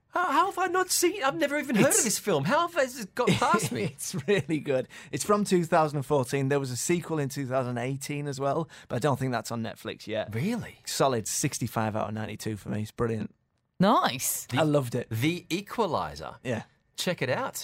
[0.48, 1.22] How, how have I not seen?
[1.22, 2.44] I've never even heard It's- of this film.
[2.44, 3.82] How have it got past me?
[3.84, 4.88] it's really good.
[5.12, 6.48] It's from 2014.
[6.48, 10.06] There was a sequel in 2018 as well, but I don't think that's on Netflix
[10.06, 10.34] yet.
[10.34, 10.76] really?
[10.86, 12.82] Solid 65 out of 92 for me.
[12.82, 13.34] It's brilliant.
[13.78, 14.46] nice.
[14.52, 15.08] I loved it.
[15.10, 16.36] The Equalizer.
[16.42, 16.62] Yeah.
[16.96, 17.62] Check it out.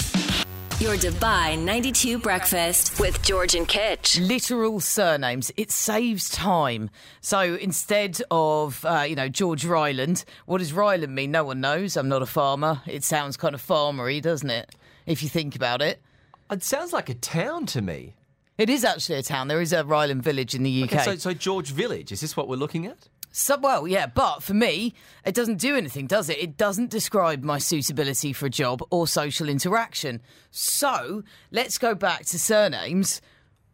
[0.80, 4.18] Your Dubai 92 breakfast with George and Kitch.
[4.18, 5.52] Literal surnames.
[5.56, 6.90] It saves time.
[7.20, 11.30] So instead of, uh, you know, George Ryland, what does Ryland mean?
[11.30, 11.96] No one knows.
[11.96, 12.82] I'm not a farmer.
[12.86, 14.74] It sounds kind of farmery, doesn't it?
[15.06, 16.02] If you think about it.
[16.50, 18.16] It sounds like a town to me.
[18.58, 19.46] It is actually a town.
[19.46, 20.92] There is a Ryland village in the UK.
[20.92, 23.08] Okay, so, so George Village, is this what we're looking at?
[23.36, 24.94] So, well, yeah, but for me,
[25.24, 26.38] it doesn't do anything, does it?
[26.38, 30.22] It doesn't describe my suitability for a job or social interaction.
[30.52, 33.20] So, let's go back to surnames,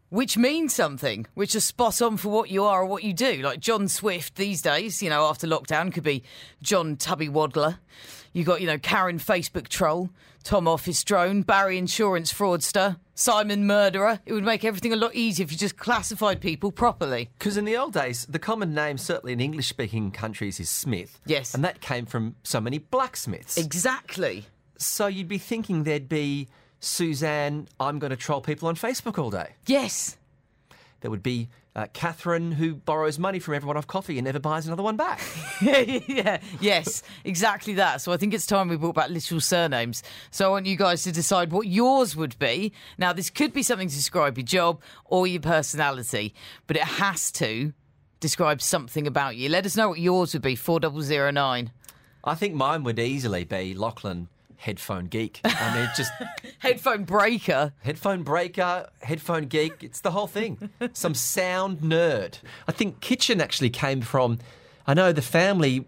[0.09, 3.43] which mean something, which are spot on for what you are or what you do.
[3.43, 6.23] Like John Swift these days, you know, after lockdown, could be
[6.63, 7.77] John Tubby Waddler.
[8.33, 10.09] You got, you know, Karen Facebook troll,
[10.43, 14.19] Tom Office drone, Barry Insurance fraudster, Simon murderer.
[14.25, 17.29] It would make everything a lot easier if you just classified people properly.
[17.37, 21.19] Because in the old days, the common name, certainly in English speaking countries, is Smith.
[21.25, 21.53] Yes.
[21.53, 23.57] And that came from so many blacksmiths.
[23.57, 24.45] Exactly.
[24.77, 26.47] So you'd be thinking there'd be
[26.79, 29.51] Suzanne, I'm going to troll people on Facebook all day.
[29.67, 30.17] Yes.
[31.01, 34.67] There would be uh, Catherine, who borrows money from everyone off coffee and never buys
[34.67, 35.21] another one back.
[35.61, 38.01] yeah, yes, exactly that.
[38.01, 40.03] So I think it's time we brought back literal surnames.
[40.31, 42.73] So I want you guys to decide what yours would be.
[42.97, 46.33] Now, this could be something to describe your job or your personality,
[46.67, 47.73] but it has to
[48.19, 49.47] describe something about you.
[49.47, 50.55] Let us know what yours would be.
[50.55, 51.71] Four double zero nine.
[52.23, 54.27] I think mine would easily be Lachlan
[54.61, 55.41] Headphone Geek.
[55.43, 56.11] I mean, just
[56.59, 57.73] Headphone breaker.
[57.81, 59.83] headphone breaker, headphone geek.
[59.83, 60.69] It's the whole thing.
[60.93, 62.37] Some sound nerd.
[62.67, 64.37] I think kitchen actually came from.
[64.85, 65.85] I know the family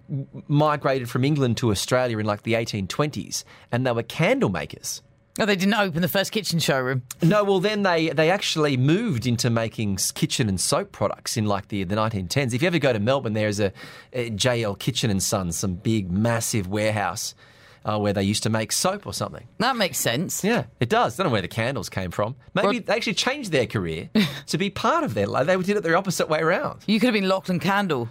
[0.48, 5.04] migrated from England to Australia in like the 1820s, and they were candle makers.
[5.40, 7.04] Oh, they didn't open the first kitchen showroom.
[7.22, 11.68] No, well then they they actually moved into making kitchen and soap products in like
[11.68, 12.56] the the 1910s.
[12.56, 13.72] If you ever go to Melbourne, there's a,
[14.14, 17.36] a JL Kitchen and Sons, some big massive warehouse
[17.86, 19.48] uh, where they used to make soap or something.
[19.60, 20.44] That makes sense.
[20.44, 21.20] Yeah, it does.
[21.20, 22.36] I Don't know where the candles came from.
[22.54, 24.10] Maybe Rod- they actually changed their career
[24.48, 25.48] to be part of their life.
[25.48, 26.82] They did it the opposite way around.
[26.88, 28.10] You could have been Lachlan Candle.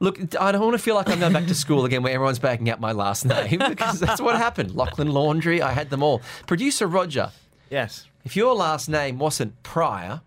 [0.00, 2.40] Look, I don't want to feel like I'm going back to school again where everyone's
[2.40, 4.74] backing up my last name because that's what happened.
[4.74, 6.20] Lachlan Laundry, I had them all.
[6.46, 7.30] Producer Roger,
[7.70, 8.06] Yes.
[8.24, 10.20] if your last name wasn't Pryor,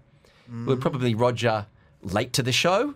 [0.50, 1.65] it would probably Roger
[2.02, 2.93] late to the show.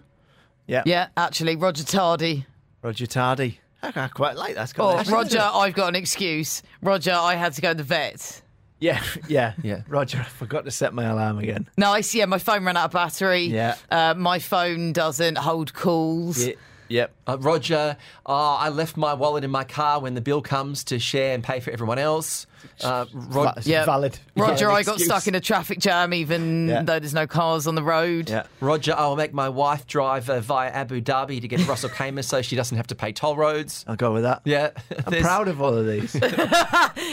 [0.66, 0.84] Yeah.
[0.86, 2.46] Yeah, actually, Roger Tardy.
[2.82, 3.60] Roger Tardy.
[3.84, 4.64] I I quite like that.
[4.64, 5.08] It's got Or an.
[5.10, 6.62] Roger, I've got an excuse.
[6.82, 8.42] Roger, I had to go to the vet.
[8.80, 9.82] Yeah, yeah, Yeah.
[9.88, 11.68] Roger, I forgot to set my alarm again.
[11.78, 12.26] Nice, yeah.
[12.26, 13.44] My phone ran out of battery.
[13.44, 13.76] Yeah.
[13.92, 16.44] Uh, my phone doesn't hold calls.
[16.48, 16.56] Ye-
[16.92, 17.12] Yep.
[17.28, 21.00] Uh, Roger, oh, I left my wallet in my car when the bill comes to
[21.00, 22.46] share and pay for everyone else.
[22.84, 23.86] Uh, Rod- Va- Yeah.
[23.86, 24.20] Valid.
[24.36, 25.06] Roger, Yeah, I got excuse.
[25.06, 26.84] stuck in a traffic jam even Yeah.
[26.84, 28.30] though there's no cars on the road.
[28.30, 28.44] Yeah.
[28.60, 32.24] Roger, I'll make my wife drive uh, via Abu Dhabi to get Ras Al Khaimah
[32.24, 33.84] so she doesn't have to pay toll roads.
[33.88, 34.42] I'll go with that.
[34.46, 34.72] Yeah.
[35.08, 36.16] I'm proud of all of these.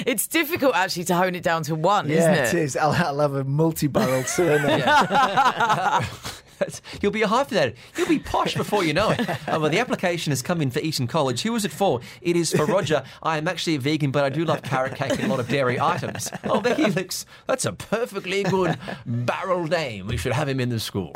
[0.06, 2.54] It's difficult actually to hone it down to one, yeah, isn't it?
[2.54, 2.76] it is.
[2.76, 4.80] I'll, I'll have a multi-barreled surname.
[7.02, 7.76] You'll be hyphenated.
[7.96, 9.18] You'll be posh before you know it.
[9.48, 11.42] Uh, well, the application has come in for Eton College.
[11.42, 12.00] Who is it for?
[12.20, 13.02] It is for Roger.
[13.22, 15.48] I am actually a vegan, but I do love carrot cake and a lot of
[15.48, 16.30] dairy items.
[16.44, 17.24] Oh, there he looks.
[17.46, 20.08] That's a perfectly good barrel name.
[20.08, 21.12] We should have him in the school.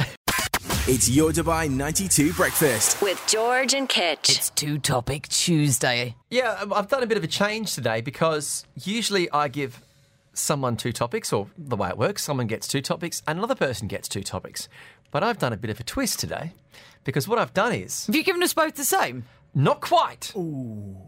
[0.89, 3.01] It's your Dubai 92 breakfast.
[3.03, 4.31] With George and Kitch.
[4.31, 6.17] It's Two Topic Tuesday.
[6.31, 9.81] Yeah, um, I've done a bit of a change today because usually I give
[10.35, 13.87] someone two topics, or the way it works, someone gets two topics and another person
[13.87, 14.69] gets two topics.
[15.13, 16.53] But I've done a bit of a twist today
[17.05, 19.25] because what I've done is Have you given us both the same?
[19.55, 20.33] not quite.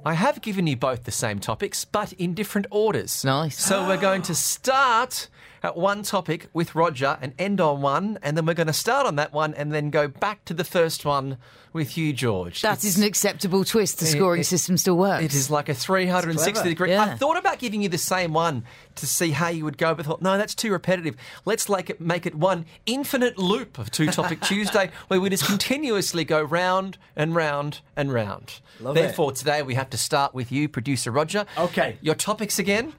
[0.04, 3.24] I have given you both the same topics, but in different orders.
[3.24, 3.58] Nice.
[3.58, 5.28] So we're going to start
[5.64, 9.06] Uh, one topic with Roger and end on one, and then we're going to start
[9.06, 11.38] on that one and then go back to the first one
[11.72, 12.60] with you, George.
[12.60, 13.98] That It's- is an acceptable twist.
[13.98, 15.24] The scoring it- system still works.
[15.24, 16.90] it is like a 360 degree.
[16.90, 17.02] Yeah.
[17.04, 18.64] I thought about giving you the same one
[18.96, 21.16] to see how you would go, but thought, no, that's too repetitive.
[21.46, 25.46] Let's like it, make it one infinite loop of Two Topic Tuesday where we just
[25.46, 28.60] continuously go round and round and round.
[28.80, 29.00] Love it.
[29.00, 31.46] Therefore, today we have to start with you, producer Roger.
[31.56, 31.96] Okay.
[32.02, 32.92] Your topics again?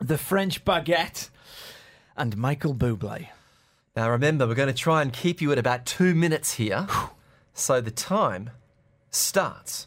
[0.00, 1.30] the French baguette
[2.16, 3.28] and Michael Bublé.
[3.96, 6.86] Now, remember, we're going to try and keep you at about two minutes here.
[7.54, 8.50] so the time
[9.10, 9.86] starts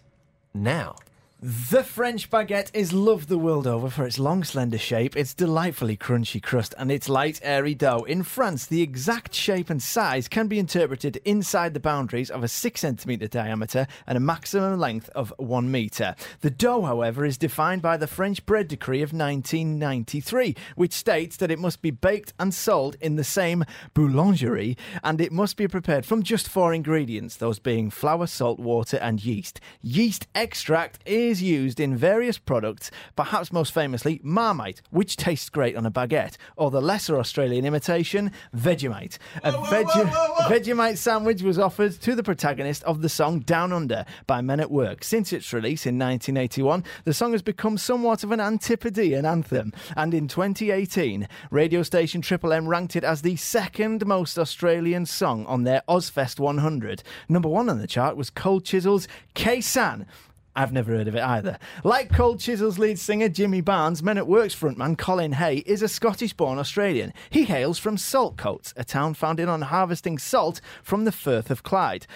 [0.53, 0.95] now.
[1.39, 5.95] The French baguette is loved the world over for its long, slender shape, its delightfully
[5.95, 8.05] crunchy crust, and its light, airy dough.
[8.07, 12.47] In France, the exact shape and size can be interpreted inside the boundaries of a
[12.47, 16.15] 6 centimetre diameter and a maximum length of 1 metre.
[16.41, 21.51] The dough, however, is defined by the French bread decree of 1993, which states that
[21.51, 26.03] it must be baked and sold in the same boulangerie, and it must be prepared
[26.03, 29.61] from just four ingredients, those being flour, salt, water, and yeast.
[29.83, 35.75] Yeast extract is years used in various products, perhaps most famously Marmite, which tastes great
[35.75, 39.17] on a baguette, or the lesser Australian imitation, Vegemite.
[39.43, 40.11] A Vege-
[40.47, 44.71] Vegemite sandwich was offered to the protagonist of the song Down Under by Men at
[44.71, 45.03] Work.
[45.03, 50.13] Since its release in 1981, the song has become somewhat of an Antipodean anthem, and
[50.13, 55.63] in 2018, radio station Triple M ranked it as the second most Australian song on
[55.63, 57.03] their Ozzest 100.
[57.27, 60.05] Number one on the chart was Cold Chisel's Khe Sanh.
[60.57, 61.59] I've never heard of it either.
[61.83, 65.87] Like Cold Chisel's lead singer Jimmy Barnes, Men at Work's frontman Colin Hay is a
[65.87, 67.13] Scottish born Australian.
[67.29, 72.07] He hails from Saltcoats, a town founded on harvesting salt from the Firth of Clyde.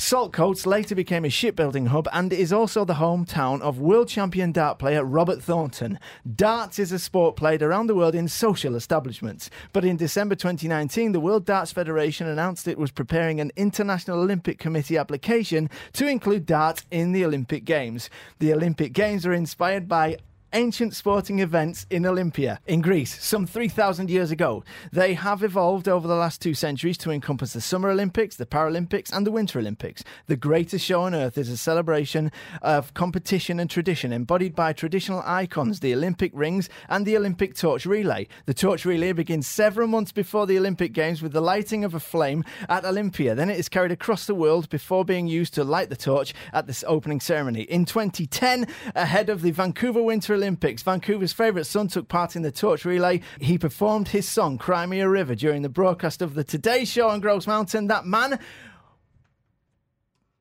[0.00, 4.78] Saltcoats later became a shipbuilding hub and is also the hometown of world champion dart
[4.78, 5.98] player Robert Thornton.
[6.34, 11.12] Darts is a sport played around the world in social establishments, but in December 2019,
[11.12, 16.46] the World Darts Federation announced it was preparing an International Olympic Committee application to include
[16.46, 18.08] darts in the Olympic Games.
[18.38, 20.16] The Olympic Games are inspired by
[20.52, 24.64] ancient sporting events in Olympia, in Greece, some 3,000 years ago.
[24.92, 29.12] They have evolved over the last two centuries to encompass the Summer Olympics, the Paralympics,
[29.12, 30.04] and the Winter Olympics.
[30.26, 32.32] The greatest show on earth is a celebration
[32.62, 37.86] of competition and tradition embodied by traditional icons, the Olympic rings and the Olympic torch
[37.86, 38.26] relay.
[38.46, 42.00] The torch relay begins several months before the Olympic Games with the lighting of a
[42.00, 43.34] flame at Olympia.
[43.34, 46.66] Then it is carried across the world before being used to light the torch at
[46.66, 47.62] this opening ceremony.
[47.62, 52.50] In 2010, ahead of the Vancouver Winter Olympics, Vancouver's favourite son took part in the
[52.50, 53.20] torch relay.
[53.42, 57.10] He performed his song Cry Me a River during the broadcast of the Today Show
[57.10, 57.88] on Grouse Mountain.
[57.88, 58.38] That man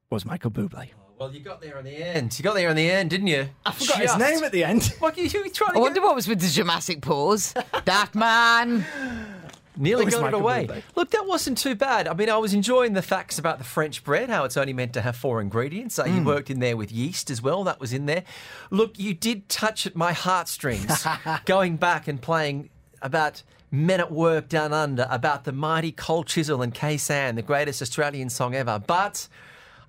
[0.10, 0.92] was Michael Bublé.
[0.94, 2.40] Oh, well, you got there in the end.
[2.40, 3.50] You got there in the end, didn't you?
[3.66, 4.86] I forgot his name at the end.
[5.00, 7.54] What you, you trying to I to wonder what was with the dramatic pause.
[7.84, 8.86] that man.
[9.80, 10.84] Nearly got it away.
[10.96, 12.08] Look, that wasn't too bad.
[12.08, 14.92] I mean, I was enjoying the facts about the French bread, how it's only meant
[14.94, 15.98] to have four ingredients.
[15.98, 16.16] Uh, Mm.
[16.16, 17.64] You worked in there with yeast as well.
[17.64, 18.24] That was in there.
[18.72, 21.06] Look, you did touch at my heartstrings
[21.46, 22.70] going back and playing
[23.02, 27.42] about men at work down under, about the mighty Cold Chisel and Khe Sanh, the
[27.42, 28.80] greatest Australian song ever.
[28.86, 29.28] But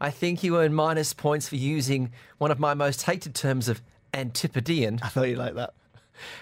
[0.00, 3.80] I think you earn minus points for using one of my most hated terms of
[4.14, 5.00] antipodean.
[5.02, 5.72] I thought you liked that.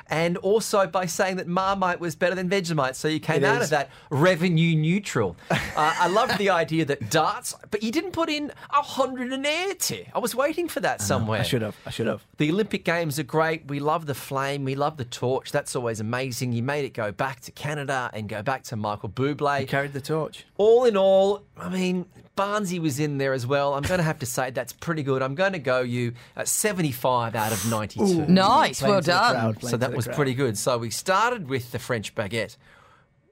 [0.09, 2.95] And also by saying that Marmite was better than Vegemite.
[2.95, 3.65] So you came It out is.
[3.65, 5.37] of that revenue neutral.
[5.51, 9.47] uh, I loved the idea that darts, but you didn't put in a hundred and
[9.47, 10.09] eighty.
[10.15, 11.41] I was waiting for that somewhere.
[11.41, 11.77] I should have.
[11.87, 12.25] I should have.
[12.39, 13.67] The Olympic Games are great.
[13.69, 14.65] We love the flame.
[14.65, 15.53] We love the torch.
[15.53, 16.53] That's always amazing.
[16.53, 19.61] You made it go back to Canada and go back to Michael Bublé.
[19.61, 20.45] He carried the torch.
[20.57, 22.07] All in all, I mean,
[22.39, 23.75] Barnesy was in there as well.
[23.75, 25.23] I'm going to have to say that's pretty good.
[25.23, 28.27] I'm going to go you at 75 out of 92.
[28.27, 29.35] Nice, well done.
[29.35, 30.15] crowd, So that was crowd.
[30.17, 30.57] pretty good.
[30.57, 32.57] So we started with the French baguette.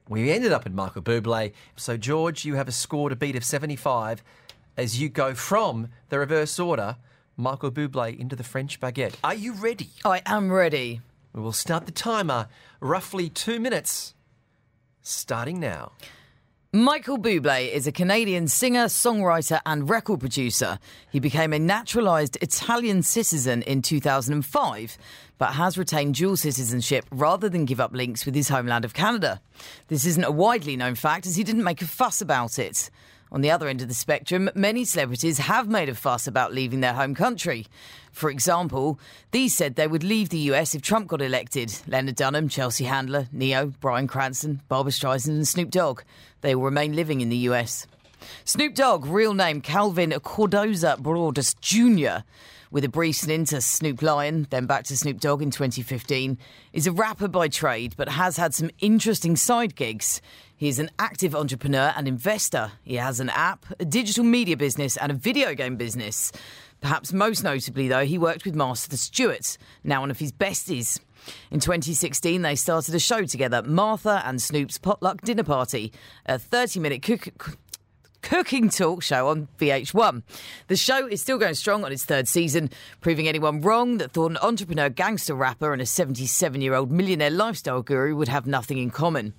[0.09, 1.53] We ended up in Michael Bublé.
[1.75, 4.23] So, George, you have a score to beat of 75
[4.77, 6.97] as you go from the reverse order,
[7.35, 9.15] Michael Bublé into the French baguette.
[9.23, 9.89] Are you ready?
[10.05, 11.01] I am ready.
[11.33, 12.47] We will start the timer
[12.79, 14.13] roughly two minutes,
[15.01, 15.91] starting now.
[16.77, 20.77] Michael Bublé is a Canadian singer, songwriter, and record producer.
[21.09, 24.97] He became a naturalised Italian citizen in 2005,
[25.39, 29.41] but has retained dual citizenship rather than give up links with his homeland of Canada.
[29.87, 32.91] This isn't a widely known fact as he didn't make a fuss about it.
[33.31, 36.79] On the other end of the spectrum, many celebrities have made a fuss about leaving
[36.79, 37.67] their home country.
[38.11, 38.99] For example,
[39.31, 41.73] these said they would leave the US if Trump got elected.
[41.87, 46.01] Lena Dunham, Chelsea Handler, Ne-Yo, Bryan Cranston, Barbra Streisand, and Snoop Dogg.
[46.41, 47.85] They will remain living in the US.
[48.45, 52.23] Snoop Dogg, real name Calvin Cordozar Broadus Jr.,
[52.69, 56.37] with a brief stint as Snoop Lion, then back to Snoop Dogg in 2015,
[56.73, 60.21] is a rapper by trade but has had some interesting side gigs.
[60.57, 62.71] He is an active entrepreneur and investor.
[62.83, 66.31] He has an app, a digital media business, and a video game business.
[66.81, 70.99] Perhaps most notably, though, he worked with Martha Stewart, now one of his besties.
[71.51, 75.93] In 2016, they started a show together, Martha and Snoop's Potluck Dinner Party,
[76.25, 77.57] a 30 minute cook-
[78.27, 80.21] cooking talk show on VH1.
[80.67, 84.31] The show is still going strong on its third season, proving anyone wrong that thought
[84.31, 88.79] an entrepreneur, gangster rapper, and a 77 year old millionaire lifestyle guru would have nothing
[88.79, 89.33] in common.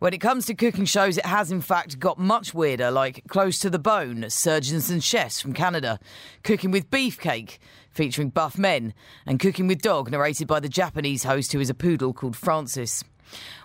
[0.00, 3.58] When it comes to cooking shows, it has in fact got much weirder, like Close
[3.60, 5.98] to the Bone, Surgeons and Chefs from Canada,
[6.44, 7.56] Cooking with Beefcake,
[7.90, 8.92] featuring buff men,
[9.24, 13.02] and Cooking with Dog, narrated by the Japanese host who is a poodle called Francis.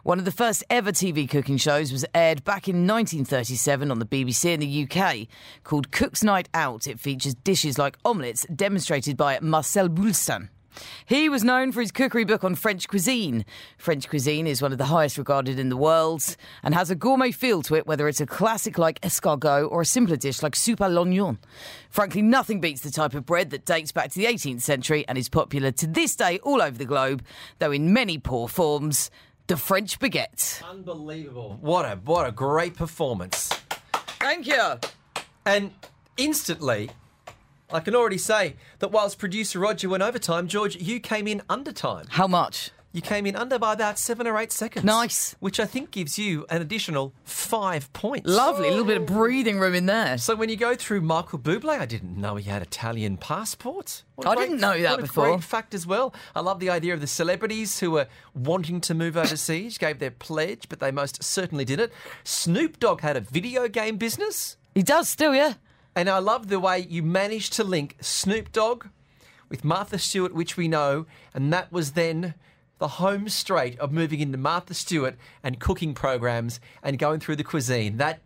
[0.04, 4.06] One of the first ever TV cooking shows was aired back in 1937 on the
[4.06, 5.28] BBC in the UK,
[5.63, 6.88] called Cook's Night Out.
[6.88, 10.50] It features dishes like omelettes demonstrated by Marcel Boulestin.
[11.06, 13.45] He was known for his cookery book on French cuisine.
[13.78, 17.32] French cuisine is one of the highest regarded in the world and has a gourmet
[17.32, 20.80] feel to it, whether it's a classic like escargot or a simpler dish like soupe
[20.80, 21.38] à l'oignon.
[21.89, 25.17] Frankly, nothing beats the type of bread that dates back to the 18th century and
[25.17, 27.24] is popular to this day all over the globe,
[27.60, 29.12] though in many poor forms.
[29.52, 30.64] The French baguette.
[30.64, 31.58] Unbelievable.
[31.60, 33.50] What a what a great performance.
[34.18, 34.80] Thank you.
[35.46, 35.74] And
[36.16, 36.90] instantly,
[37.70, 41.74] I can already say that whilst producer Roger went overtime, George, you came in under
[41.74, 42.06] time.
[42.12, 42.72] How much?
[42.94, 44.84] You came in under by about seven or eight seconds.
[44.84, 45.36] Nice.
[45.40, 48.30] Which I think gives you an additional five points.
[48.30, 48.68] Lovely.
[48.68, 50.18] A little bit of breathing room in there.
[50.18, 54.04] So when you go through Michael Bublé, I didn't know he had Italian passport.
[54.16, 55.28] What I didn't know that what a before.
[55.30, 56.14] Great fact as well.
[56.36, 60.12] I love the idea of the celebrities who were wanting to move overseas, gave their
[60.12, 61.94] pledge, but they most certainly did it.
[62.26, 64.58] Snoop Dogg had a video game business.
[64.76, 65.54] He does still, yeah.
[65.96, 68.88] And I love the way you managed to link Snoop Dogg
[69.50, 72.34] with Martha Stewart, which we know, and that was then
[72.82, 77.44] the home straight of moving into Martha Stewart and cooking programs and going through the
[77.44, 77.98] cuisine.
[77.98, 78.22] That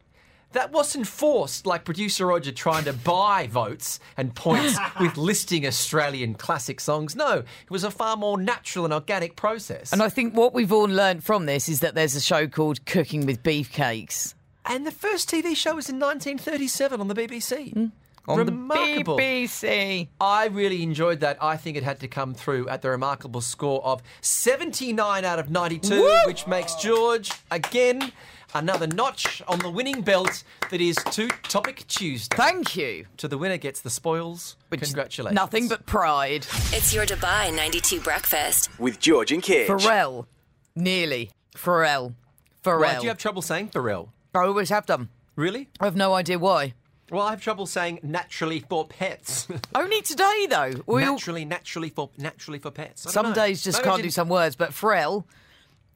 [0.53, 6.35] that wasn't forced like producer Roger trying to buy votes and points with listing Australian
[6.35, 7.17] classic songs.
[7.17, 9.91] No, it was a far more natural and organic process.
[9.91, 12.85] And I think what we've all learned from this is that there's a show called
[12.85, 14.35] Cooking with Beefcakes.
[14.65, 17.73] And the first TV show was in 1937 on the BBC.
[17.73, 17.91] Mm.
[18.27, 19.17] On Remarkable.
[19.17, 20.07] the BBC.
[20.19, 21.38] I really enjoyed that.
[21.43, 25.51] I think it had to come through at the remarkable score of 79 out of
[25.51, 26.17] 92, Woo!
[26.25, 28.11] which makes George, again,
[28.55, 32.35] another notch on the winning belt that is Two Topic Tuesday.
[32.35, 33.05] Thank you.
[33.17, 34.55] To the winner gets the spoils.
[34.69, 35.35] Which Congratulations.
[35.35, 36.47] Nothing but pride.
[36.71, 38.69] It's your Dubai 92 breakfast.
[38.79, 39.69] With George and Kitch.
[39.69, 40.25] Pharrell.
[40.75, 41.29] Nearly.
[41.55, 42.15] Pharrell.
[42.63, 42.79] Pharrell.
[42.81, 44.09] Why do you have trouble saying Pharrell?
[44.33, 45.09] I always have done.
[45.35, 45.69] Really?
[45.79, 46.73] I have no idea why.
[47.11, 49.47] Well, I have trouble saying naturally for pets.
[49.75, 50.71] Only today, though.
[50.87, 53.05] We all- naturally, naturally for naturally for pets.
[53.05, 53.33] I don't some know.
[53.35, 55.23] days just Maybe I can't do didn't- some words, but Pharrell,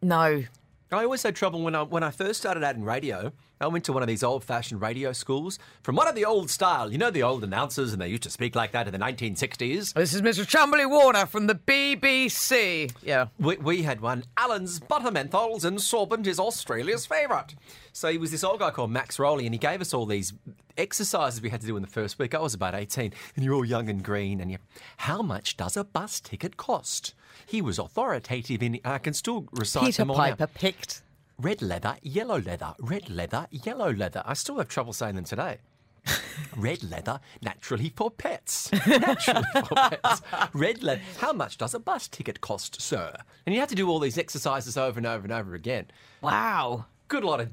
[0.02, 0.43] no.
[0.91, 3.32] I always had trouble when I when I first started out in radio.
[3.62, 6.91] I went to one of these old-fashioned radio schools from one of the old style.
[6.91, 9.93] You know the old announcers, and they used to speak like that in the 1960s.
[9.93, 10.47] This is Mr.
[10.47, 12.91] Chamberlain Warner from the BBC.
[13.04, 13.28] Yeah.
[13.38, 14.23] We, we had one.
[14.38, 17.54] Allen's butter menthols and sorbent is Australia's favourite.
[17.91, 20.34] So he was this old guy called Max Rowley, and he gave us all these
[20.78, 22.34] exercises we had to do in the first week.
[22.34, 24.58] I was about 18, and you're all young and green, and you,
[24.97, 27.13] how much does a bus ticket cost?
[27.45, 28.80] He was authoritative in.
[28.86, 30.23] I can still recite Peter them all now.
[30.23, 31.02] Piper picked.
[31.38, 34.21] Red leather, yellow leather, red leather, yellow leather.
[34.25, 35.60] I still have trouble saying them today.
[36.58, 38.71] Red leather, naturally for pets.
[38.88, 40.21] Naturally for pets.
[40.54, 41.02] Red leather.
[41.19, 43.13] How much does a bus ticket cost, sir?
[43.45, 45.88] And you have to do all these exercises over and over and over again.
[46.21, 46.86] Wow.
[47.08, 47.52] Good lot of,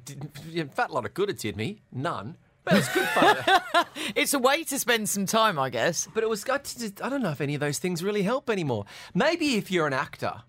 [0.52, 1.80] in fact, lot of good it did me.
[1.92, 2.36] None.
[2.66, 3.36] But it's good fun.
[4.14, 6.06] It's a way to spend some time, I guess.
[6.12, 8.84] but it was, I don't know if any of those things really help anymore.
[9.14, 10.42] Maybe if you're an actor.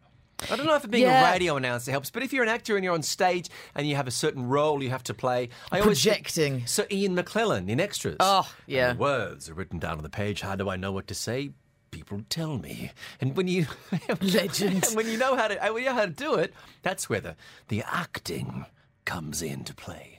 [0.51, 1.27] I don't know if being Yeah.
[1.27, 3.95] a radio announcer helps, but if you're an actor and you're on stage and you
[3.95, 6.67] have a certain role you have to play, I always Projecting.
[6.67, 8.17] So Ian McKellen in Extras.
[8.19, 8.91] Oh, yeah.
[8.91, 10.41] And words are written down on the page.
[10.41, 11.51] How do I know what to say?
[11.89, 12.91] People tell me.
[13.21, 13.65] And when you
[14.21, 14.85] Legend.
[14.85, 16.53] and when you know how to when you know how to do it,
[16.83, 17.35] that's where the,
[17.69, 18.65] the acting
[19.05, 20.16] comes into play.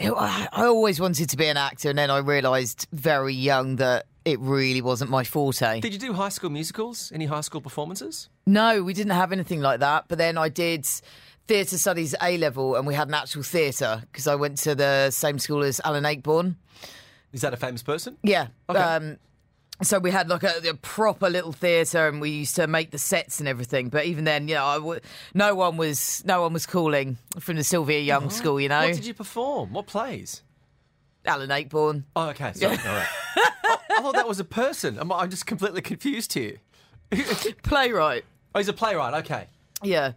[0.00, 4.06] I I always wanted to be an actor, and then I realised very young that
[4.24, 5.80] it really wasn't my forte.
[5.80, 7.10] Did you do high school musicals?
[7.14, 8.28] Any high school performances?
[8.46, 10.06] No, we didn't have anything like that.
[10.08, 10.86] But then I did
[11.46, 15.10] theatre studies A level, and we had an actual theatre because I went to the
[15.10, 16.56] same school as Alan Ayckbourn.
[17.32, 18.16] Is that a famous person?
[18.22, 18.48] Yeah.
[18.68, 18.78] Okay.
[18.78, 19.18] Um,
[19.82, 22.98] so we had like a, a proper little theatre, and we used to make the
[22.98, 23.88] sets and everything.
[23.88, 25.00] But even then, you know, I w-
[25.34, 28.60] no one was no one was calling from the Sylvia Young School.
[28.60, 29.72] You know, What did you perform?
[29.72, 30.42] What plays?
[31.26, 32.04] Alan Ayckbourn.
[32.16, 32.52] Oh, okay.
[32.54, 32.76] Sorry.
[32.76, 33.06] All right.
[33.36, 34.98] I, I thought that was a person.
[34.98, 36.56] I'm, I'm just completely confused here.
[37.62, 38.24] playwright.
[38.54, 39.14] Oh, he's a playwright.
[39.24, 39.46] Okay.
[39.82, 40.12] Yeah.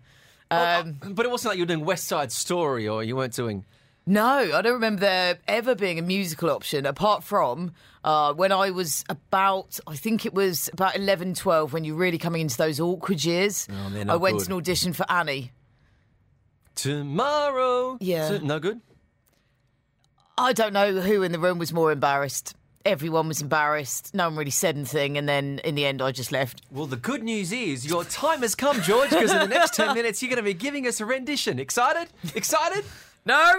[0.51, 3.65] Um, But it wasn't like you were doing West Side Story or you weren't doing.
[4.05, 7.71] No, I don't remember there ever being a musical option apart from
[8.03, 12.17] uh, when I was about, I think it was about 11, 12, when you're really
[12.17, 13.65] coming into those awkward years.
[13.71, 14.45] Oh, they're I went good.
[14.47, 15.51] to an audition for Annie.
[16.75, 17.97] Tomorrow.
[18.01, 18.27] Yeah.
[18.27, 18.81] So- no good?
[20.37, 22.55] I don't know who in the room was more embarrassed.
[22.85, 24.13] Everyone was embarrassed.
[24.13, 25.17] No one really said anything.
[25.17, 26.63] And then in the end, I just left.
[26.71, 29.93] Well, the good news is your time has come, George, because in the next 10
[29.95, 31.59] minutes, you're going to be giving us a rendition.
[31.59, 32.09] Excited?
[32.35, 32.83] Excited?
[33.25, 33.55] No!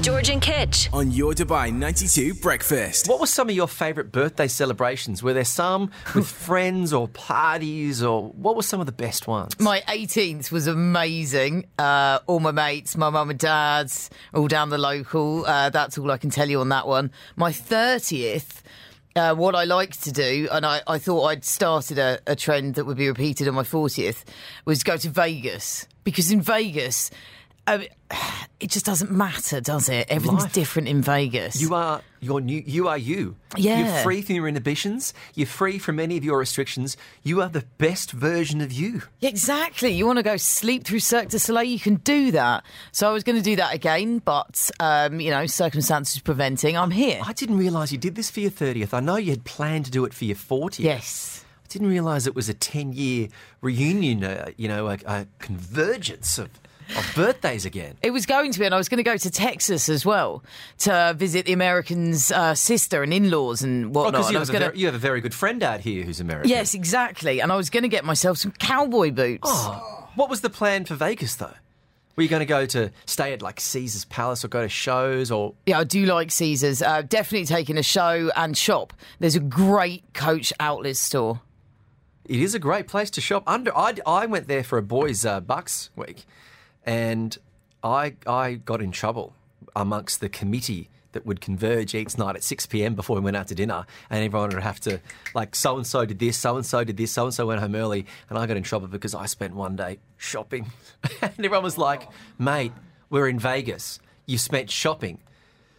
[0.00, 0.88] George and Kitch.
[0.92, 3.08] On your Dubai 92 breakfast.
[3.08, 5.22] What were some of your favourite birthday celebrations?
[5.22, 9.58] Were there some with friends or parties, or what were some of the best ones?
[9.60, 11.66] My 18th was amazing.
[11.78, 15.46] Uh, all my mates, my mum and dad's, all down the local.
[15.46, 17.12] Uh, that's all I can tell you on that one.
[17.36, 18.62] My 30th,
[19.14, 22.74] uh, what I like to do, and I, I thought I'd started a, a trend
[22.74, 24.24] that would be repeated on my 40th,
[24.64, 25.86] was go to Vegas.
[26.02, 27.10] Because in Vegas,
[27.66, 27.88] I mean,
[28.60, 30.06] it just doesn't matter, does it?
[30.10, 30.52] Everything's Life.
[30.52, 31.60] different in Vegas.
[31.60, 32.62] You are your new.
[32.64, 33.36] You are you.
[33.56, 33.78] Yeah.
[33.78, 35.14] You're free from your inhibitions.
[35.34, 36.96] You're free from any of your restrictions.
[37.22, 39.02] You are the best version of you.
[39.22, 39.90] Exactly.
[39.90, 42.64] You want to go sleep through Cirque du Soleil, you can do that.
[42.92, 46.90] So I was going to do that again, but, um, you know, circumstances preventing, I'm
[46.90, 47.20] here.
[47.24, 48.94] I didn't realise you did this for your thirtieth.
[48.94, 50.84] I know you had planned to do it for your fortieth.
[50.84, 51.44] Yes.
[51.64, 53.28] I didn't realise it was a ten-year
[53.60, 54.22] reunion.
[54.24, 56.50] Uh, you know, a, a convergence of,
[56.96, 57.96] of birthdays again.
[58.02, 60.42] It was going to be, and I was going to go to Texas as well
[60.78, 64.24] to visit the American's uh, sister and in-laws and Oh, whatnot.
[64.26, 66.20] and you, have a gonna- very- you have a very good friend out here who's
[66.20, 66.50] American.
[66.50, 67.40] Yes, exactly.
[67.40, 69.42] And I was going to get myself some cowboy boots.
[69.44, 71.54] Oh, what was the plan for Vegas though?
[72.16, 75.32] Were you going to go to stay at like Caesar's Palace or go to shows
[75.32, 75.54] or?
[75.66, 76.80] Yeah, I do like Caesars.
[76.80, 78.92] Uh, definitely taking a show and shop.
[79.18, 81.40] There's a great Coach outlet store.
[82.26, 83.42] It is a great place to shop.
[83.48, 86.24] Under I, I went there for a boys' uh, Bucks week,
[86.84, 87.36] and
[87.82, 89.34] I I got in trouble
[89.76, 93.48] amongst the committee that would converge each night at six pm before we went out
[93.48, 95.00] to dinner, and everyone would have to
[95.34, 97.60] like so and so did this, so and so did this, so and so went
[97.60, 100.70] home early, and I got in trouble because I spent one day shopping,
[101.22, 102.08] and everyone was like,
[102.38, 102.72] "Mate,
[103.10, 104.00] we're in Vegas.
[104.26, 105.20] You spent shopping."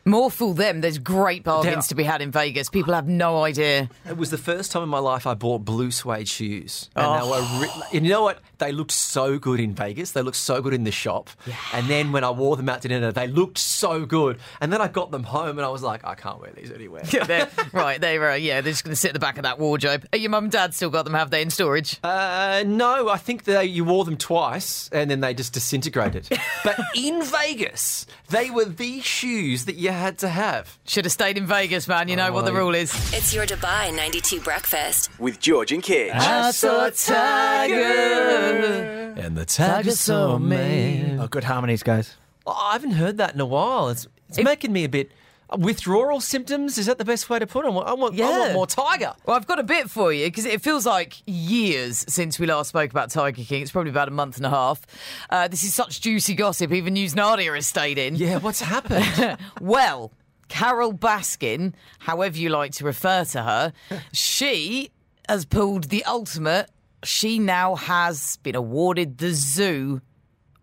[0.07, 0.81] More fool them.
[0.81, 2.69] There's great bargains to be had in Vegas.
[2.69, 3.89] People have no idea.
[4.07, 6.91] It was the first time in my life I bought blue suede shoes.
[6.95, 7.13] And Oh.
[7.23, 8.39] they were re- and you know what?
[8.59, 10.11] They looked so good in Vegas.
[10.11, 11.31] They looked so good in the shop.
[11.73, 14.37] And then when I wore them out to dinner, they looked so good.
[14.61, 17.01] And then I got them home and I was like, I can't wear these anywhere.
[17.25, 18.35] They're- right, they were.
[18.35, 20.05] Yeah, they're just going to sit at the back of that wardrobe.
[20.13, 21.15] Are your mum and dad still got them?
[21.15, 21.97] Have they in storage?
[22.03, 26.29] Uh, no, I think they, you wore them twice and then they just disintegrated.
[26.63, 30.77] but in Vegas, they were the shoes that you had to have.
[30.85, 32.07] Should have stayed in Vegas, man.
[32.07, 32.91] You know what the rule is.
[33.13, 35.09] It's your Dubai 92 breakfast.
[35.19, 36.13] With George and Kitch.
[36.13, 39.13] I saw a tiger.
[39.17, 41.17] And the Tiger saw me.
[41.19, 42.15] Oh, good harmonies, guys.
[42.45, 43.89] Oh, I haven't heard that in a while.
[43.89, 45.11] It's, it's making me a bit.
[45.57, 46.77] Withdrawal symptoms?
[46.77, 47.67] Is that the best way to put it?
[47.67, 49.13] I want, want, I want more Tiger.
[49.25, 52.69] Well, I've got a bit for you because it feels like years since we last
[52.69, 53.61] spoke about Tiger King.
[53.61, 54.81] It's probably about a month and a half.
[55.29, 56.71] Uh, this is such juicy gossip.
[56.71, 58.15] Even News Nadia has stayed in.
[58.15, 59.37] Yeah, what's happened?
[59.61, 60.11] Well,
[60.47, 63.73] Carole Baskin, however you like to refer to her,
[64.11, 64.91] she
[65.27, 66.69] has pulled the ultimate.
[67.03, 70.01] She now has been awarded the zoo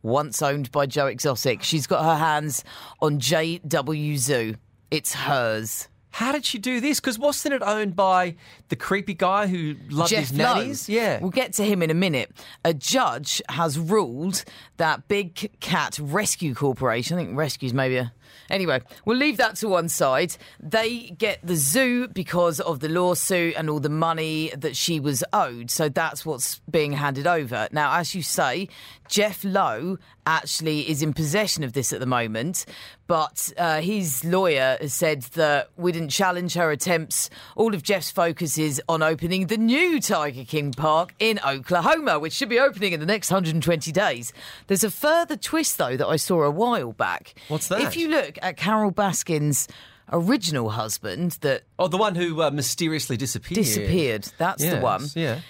[0.02, 1.62] once owned by Joe Exotic.
[1.62, 2.64] She's got her hands
[3.00, 4.56] on GW Zoo.
[4.92, 5.88] It's hers.
[6.10, 7.00] How did she do this?
[7.00, 8.36] Because wasn't it owned by
[8.68, 10.88] the creepy guy who loved Jeff his nannies?
[10.88, 10.94] Lowe.
[10.94, 11.18] Yeah.
[11.20, 12.30] We'll get to him in a minute.
[12.66, 14.44] A judge has ruled
[14.76, 18.12] that Big Cat Rescue Corporation, I think rescues maybe a.
[18.50, 20.36] Anyway, we'll leave that to one side.
[20.60, 25.24] They get the zoo because of the lawsuit and all the money that she was
[25.32, 25.70] owed.
[25.70, 27.68] So that's what's being handed over.
[27.72, 28.68] Now, as you say,
[29.08, 32.64] Jeff Lowe actually is in possession of this at the moment,
[33.06, 37.28] but uh, his lawyer has said that we didn't challenge her attempts.
[37.56, 42.32] All of Jeff's focus is on opening the new Tiger King Park in Oklahoma, which
[42.32, 44.32] should be opening in the next 120 days.
[44.68, 47.34] There's a further twist, though, that I saw a while back.
[47.48, 47.82] What's that?
[47.82, 49.68] If you look at Carole Baskin's
[50.12, 53.56] original husband that Oh, the one who uh, mysteriously disappeared.
[53.56, 55.40] disappeared, that's the Yes, one Yeah.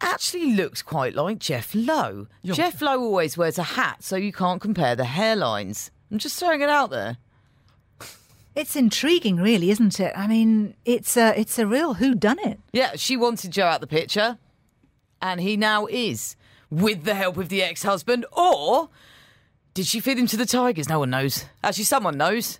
[0.00, 2.26] actually looks quite like Jeff Lowe.
[2.44, 5.90] Jeff Lowe always wears a hat, so you can't compare the hairlines.
[6.10, 7.18] I'm just throwing it out there.
[8.54, 10.12] It's intriguing, really, isn't it?
[10.16, 12.58] I mean, it's a it's a real who done it.
[12.72, 14.38] Yeah, she wanted Joe out the picture,
[15.22, 16.34] and he now is,
[16.68, 18.88] with the help of the ex-husband, or
[19.74, 20.88] did she feed him to the tigers?
[20.88, 21.44] No one knows.
[21.62, 22.58] Actually, someone knows.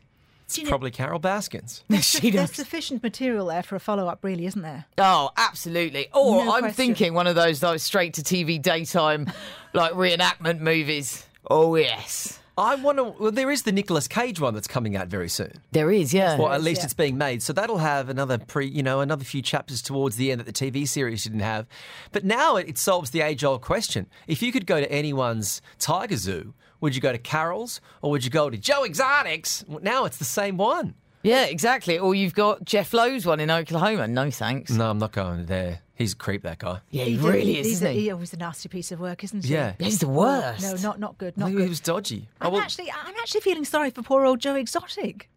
[0.67, 1.83] Probably Carole Baskins.
[2.01, 2.57] she There's does.
[2.57, 4.87] sufficient material there for a follow up, really, isn't there?
[4.97, 6.09] Oh, absolutely.
[6.15, 6.75] Or No I'm question.
[6.75, 9.31] thinking one of those like straight to TV daytime,
[9.75, 11.27] like reenactment movies.
[11.51, 13.05] Oh yes, I want to.
[13.05, 15.53] Well, there is the Nicolas Cage one that's coming out very soon.
[15.73, 16.15] there is.
[16.15, 16.39] Yeah.
[16.39, 16.85] Well, at least yeah.
[16.87, 20.33] it's being made, so that'll have another pre, you know, another few chapters towards the
[20.33, 21.67] end that the TV series didn't have.
[22.11, 26.17] But now it, it solves the age-old question: if you could go to anyone's tiger
[26.17, 29.65] zoo, would you go to Carole's or would you go to Joe Exotics?
[29.69, 30.95] Well, Now it's the same one.
[31.23, 31.99] Yeah, exactly.
[31.99, 34.07] Or you've got Jeff Lowe's one in Oklahoma.
[34.07, 34.71] No thanks.
[34.71, 35.81] No, I'm not going there.
[35.95, 36.81] He's a creep, that guy.
[36.91, 38.01] Yeah, he, did- really is, he's isn't a, he?
[38.03, 39.53] he was a nasty piece of work, isn't he?
[39.53, 39.73] Yeah.
[39.81, 40.63] He's the worst.
[40.63, 41.37] No, not not good.
[41.37, 41.65] Not think good.
[41.65, 42.29] he was dodgy.
[42.41, 45.29] Oh, I'm well, actually I'm actually feeling sorry for poor old Joe Exotic.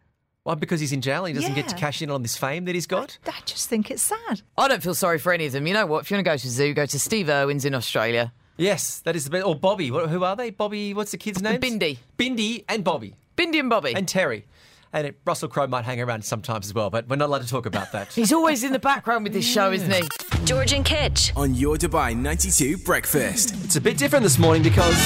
[0.46, 2.66] well, because he's in jail, and he doesn't get to cash in on this fame
[2.66, 3.18] that he's got.
[3.26, 4.44] I just think it's sad.
[4.56, 5.66] I don't feel sorry for any of them.
[5.66, 6.04] You know what?
[6.04, 8.32] If you want to go to the zoo, go to Steve Irwin's in Australia.
[8.58, 9.46] Yes, that is the best.
[9.46, 9.92] Or Bobby.
[9.92, 10.50] What, who are they?
[10.52, 10.94] Bobby.
[10.94, 11.60] What's the kid's name?
[11.60, 11.98] Bindi.
[12.18, 13.94] Bindi and Bobby Bindi and Bobby.
[13.96, 14.44] and Terri.
[14.94, 17.48] And it, Russell Crowe might hang around sometimes as well, but we're not allowed to
[17.48, 18.08] talk about that.
[18.14, 20.02] He's always in the background with this show, isn't he?
[20.44, 21.32] George and Kitch.
[21.38, 23.56] On your Dubai 92 breakfast.
[23.64, 24.98] It's a bit different this morning because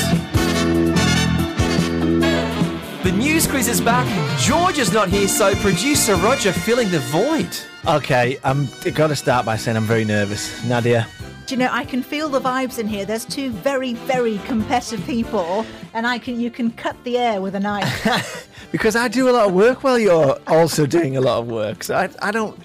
[3.04, 4.08] the news quiz is back.
[4.40, 7.56] George is not here, so producer Roger filling the void.
[7.88, 10.64] Okay, I'm got to start by saying I'm very nervous.
[10.64, 11.08] Nadia,
[11.46, 13.06] Do you know, I can feel the vibes in here.
[13.06, 17.54] There's two very, very competitive people, and I can you can cut the air with
[17.54, 18.50] a knife.
[18.72, 21.84] because I do a lot of work while you're also doing a lot of work,
[21.84, 22.60] so I, I don't.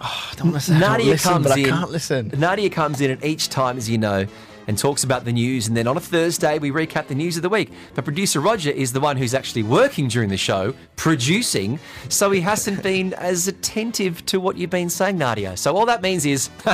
[0.00, 1.66] Oh, I don't want to say I don't listen, comes but in.
[1.66, 2.32] I can't listen.
[2.36, 4.26] Nadia comes in, and each time, as you know,
[4.66, 5.68] and talks about the news.
[5.68, 7.72] And then on a Thursday, we recap the news of the week.
[7.94, 11.78] But producer Roger is the one who's actually working during the show, producing.
[12.08, 15.56] So he hasn't been as attentive to what you've been saying, Nadia.
[15.56, 16.50] So all that means is,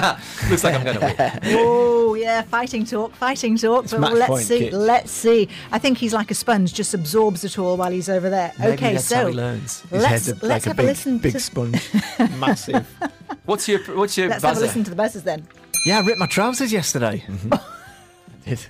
[0.50, 1.40] looks like I'm going to win.
[1.56, 3.88] oh yeah, fighting talk, fighting talk.
[3.90, 4.72] but let's point, see, Kit.
[4.72, 5.48] let's see.
[5.72, 8.52] I think he's like a sponge, just absorbs it all while he's over there.
[8.58, 9.80] Maybe okay, that's so how he learns.
[9.82, 11.90] His let's head's a- let's like a have big, a listen big to sponge,
[12.38, 12.86] massive.
[13.44, 15.46] What's your What's your let's have a listen to the buzzers then.
[15.86, 17.24] Yeah, I ripped my trousers yesterday.
[17.52, 17.60] I
[18.50, 18.66] did.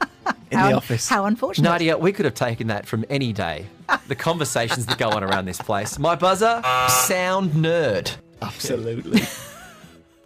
[0.50, 1.08] In how, the office.
[1.08, 1.68] How unfortunate.
[1.68, 3.66] Nadia, we could have taken that from any day.
[4.08, 5.98] The conversations that go on around this place.
[5.98, 8.16] My buzzer, sound nerd.
[8.42, 9.22] Absolutely.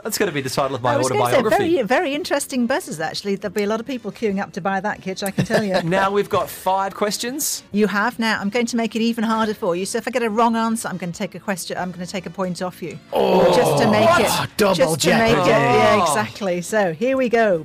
[0.02, 1.76] That's going to be the title of I my was going to say autobiography.
[1.76, 3.00] very, very interesting buzzers.
[3.00, 5.22] Actually, there'll be a lot of people queuing up to buy that, Kitch.
[5.22, 5.80] I can tell you.
[5.84, 7.62] Now we've got five questions.
[7.72, 8.38] You have now.
[8.38, 9.86] I'm going to make it even harder for you.
[9.86, 11.78] So if I get a wrong answer, I'm going to take a question.
[11.78, 14.74] I'm going to take a point off you, just to oh, make it Oh, Double
[14.74, 15.34] just to make it.
[15.36, 15.50] jeopardy.
[15.50, 16.07] Yeah, Oh.
[16.07, 16.61] exactly.
[16.61, 17.64] So here we go.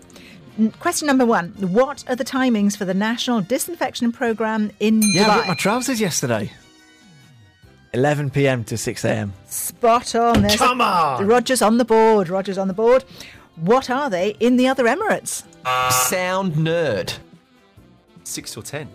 [0.59, 5.23] N- Question number one: What are the timings for the National Disinfection Program in Yeah,
[5.23, 5.35] I Dubai?
[5.37, 6.51] ripped my trousers yesterday.
[7.93, 8.63] 11 p.m.
[8.65, 9.33] to 6 a.m.
[9.47, 10.41] Spot on.
[10.43, 11.25] There's Come on.
[11.25, 12.29] Rogers on the board.
[12.29, 13.03] Rogers on the board.
[13.55, 15.43] What are they in the other Emirates?
[15.91, 17.17] Sound nerd.
[18.23, 18.87] Six or ten.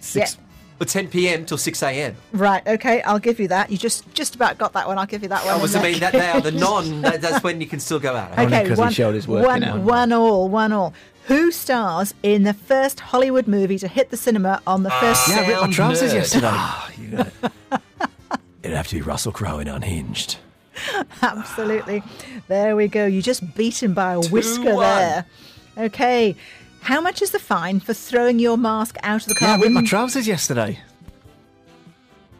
[0.00, 0.36] Six.
[0.82, 1.46] Or ten p.m.
[1.46, 2.16] till six a.m.
[2.32, 2.66] Right.
[2.66, 3.02] Okay.
[3.02, 3.70] I'll give you that.
[3.70, 4.98] You just just about got that one.
[4.98, 5.58] I'll give you that oh, one.
[5.58, 7.02] I was I mean that they are the non.
[7.02, 8.36] That, that's when you can still go out.
[8.36, 9.80] Only Okay, 'cause he one, showed his working one, out.
[9.80, 10.92] one all, one all.
[11.26, 15.28] Who stars in the first Hollywood movie to hit the cinema on the first?
[15.28, 16.14] Yeah, I ripped my trousers nerd.
[16.16, 16.48] yesterday.
[16.52, 16.90] Ah,
[18.64, 20.36] It'd have to be Russell Crowe in Unhinged.
[21.20, 22.02] Absolutely.
[22.48, 23.06] There we go.
[23.06, 24.80] You just beat him by a whisker 2-1.
[24.80, 25.26] there.
[25.86, 26.36] Okay.
[26.82, 29.58] How much is the fine for throwing your mask out of the yeah, car?
[29.58, 30.78] I ripped my trousers yesterday.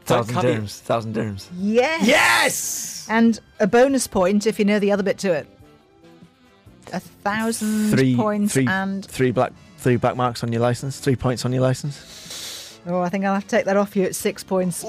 [0.04, 0.60] Thousand cut it.
[0.60, 0.80] dirhams.
[0.80, 1.48] Thousand dirhams.
[1.56, 2.06] Yes.
[2.06, 3.06] Yes!
[3.08, 5.46] And a bonus point if you know the other bit to it.
[6.92, 10.98] A thousand Three, points three, and three black, three black marks on your license.
[10.98, 12.80] Three points on your license.
[12.86, 14.78] oh, I think I'll have to take that off you at six points.
[14.78, 14.86] So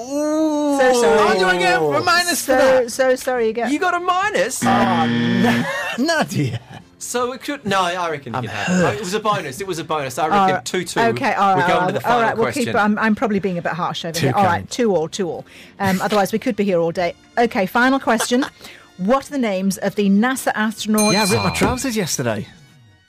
[0.78, 1.18] sorry.
[1.18, 2.90] How do I get a minus for so, that?
[2.90, 3.46] so sorry.
[3.46, 4.60] You get You got a minus.
[4.64, 6.60] Ah, Nadia.
[7.04, 7.64] So it could.
[7.64, 8.96] No, I reckon you can have it.
[8.96, 9.60] It was a bonus.
[9.60, 10.18] It was a bonus.
[10.18, 10.64] I reckon right.
[10.64, 11.00] two two.
[11.00, 11.62] Okay, all right.
[11.62, 12.64] We're going all to the right, final all right, we'll question.
[12.64, 12.74] keep.
[12.74, 14.34] I'm, I'm probably being a bit harsh over Too here.
[14.34, 15.44] All right, two all, two all.
[15.78, 17.14] Um, otherwise, we could be here all day.
[17.36, 18.44] Okay, final question.
[18.96, 21.12] what are the names of the NASA astronauts?
[21.12, 22.48] Yeah, I ripped my trousers yesterday.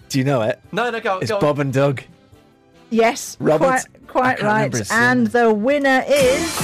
[0.09, 0.59] Do you know it?
[0.71, 1.19] no, no, go.
[1.19, 1.39] It's go.
[1.39, 2.03] Bob and Doug.
[2.89, 4.91] Yes, Robert- quite, quite right.
[4.91, 6.55] And the winner is.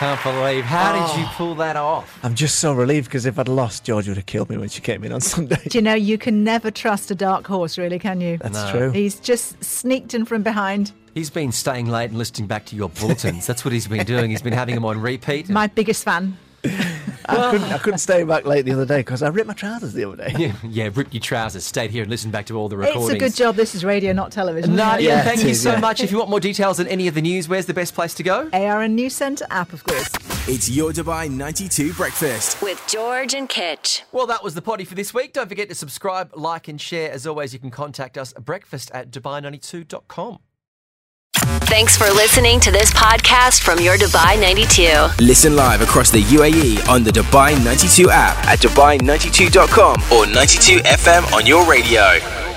[0.00, 0.64] Can't believe.
[0.64, 1.34] How did you oh.
[1.36, 2.18] pull that off?
[2.22, 4.80] I'm just so relieved because if I'd lost, George would have killed me when she
[4.80, 5.60] came in on Sunday.
[5.68, 8.38] Do you know you can never trust a dark horse, really, can you?
[8.38, 8.70] That's No.
[8.70, 8.90] true.
[8.92, 10.92] He's just sneaked in from behind.
[11.12, 13.46] He's been staying late and listening back to your bulletins.
[13.46, 14.30] That's what he's been doing.
[14.30, 15.50] He's been having them on repeat.
[15.50, 16.38] My biggest fan.
[16.64, 19.92] I couldn't, I couldn't stay back late the other day because I ripped my trousers
[19.92, 20.34] the other day.
[20.36, 23.04] yeah, yeah, rip your trousers, stayed here and listened back to all the recordings.
[23.04, 23.34] It's recordings.
[23.34, 24.72] a good job this is radio, not television.
[24.72, 24.76] isn't?
[24.76, 25.80] Nadia, Yeah, thank you is, so yeah.
[25.80, 26.00] much.
[26.00, 28.22] If you want more details on any of the news, where's the best place to
[28.22, 28.50] go?
[28.52, 30.10] ARN News Centre app, of course.
[30.48, 32.60] It's your Dubai 92 breakfast.
[32.62, 34.02] With George and Kitch.
[34.10, 35.32] Well, that was the potty for this week.
[35.32, 37.12] Don't forget to subscribe, like, and share.
[37.12, 40.38] As always, you can contact us at breakfast at dubai92.com.
[41.40, 45.24] Thanks for listening to this podcast from your Dubai 92.
[45.24, 51.32] Listen live across the UAE on the Dubai 92 app at dubai92.com or 92 FM
[51.32, 52.49] on your radio.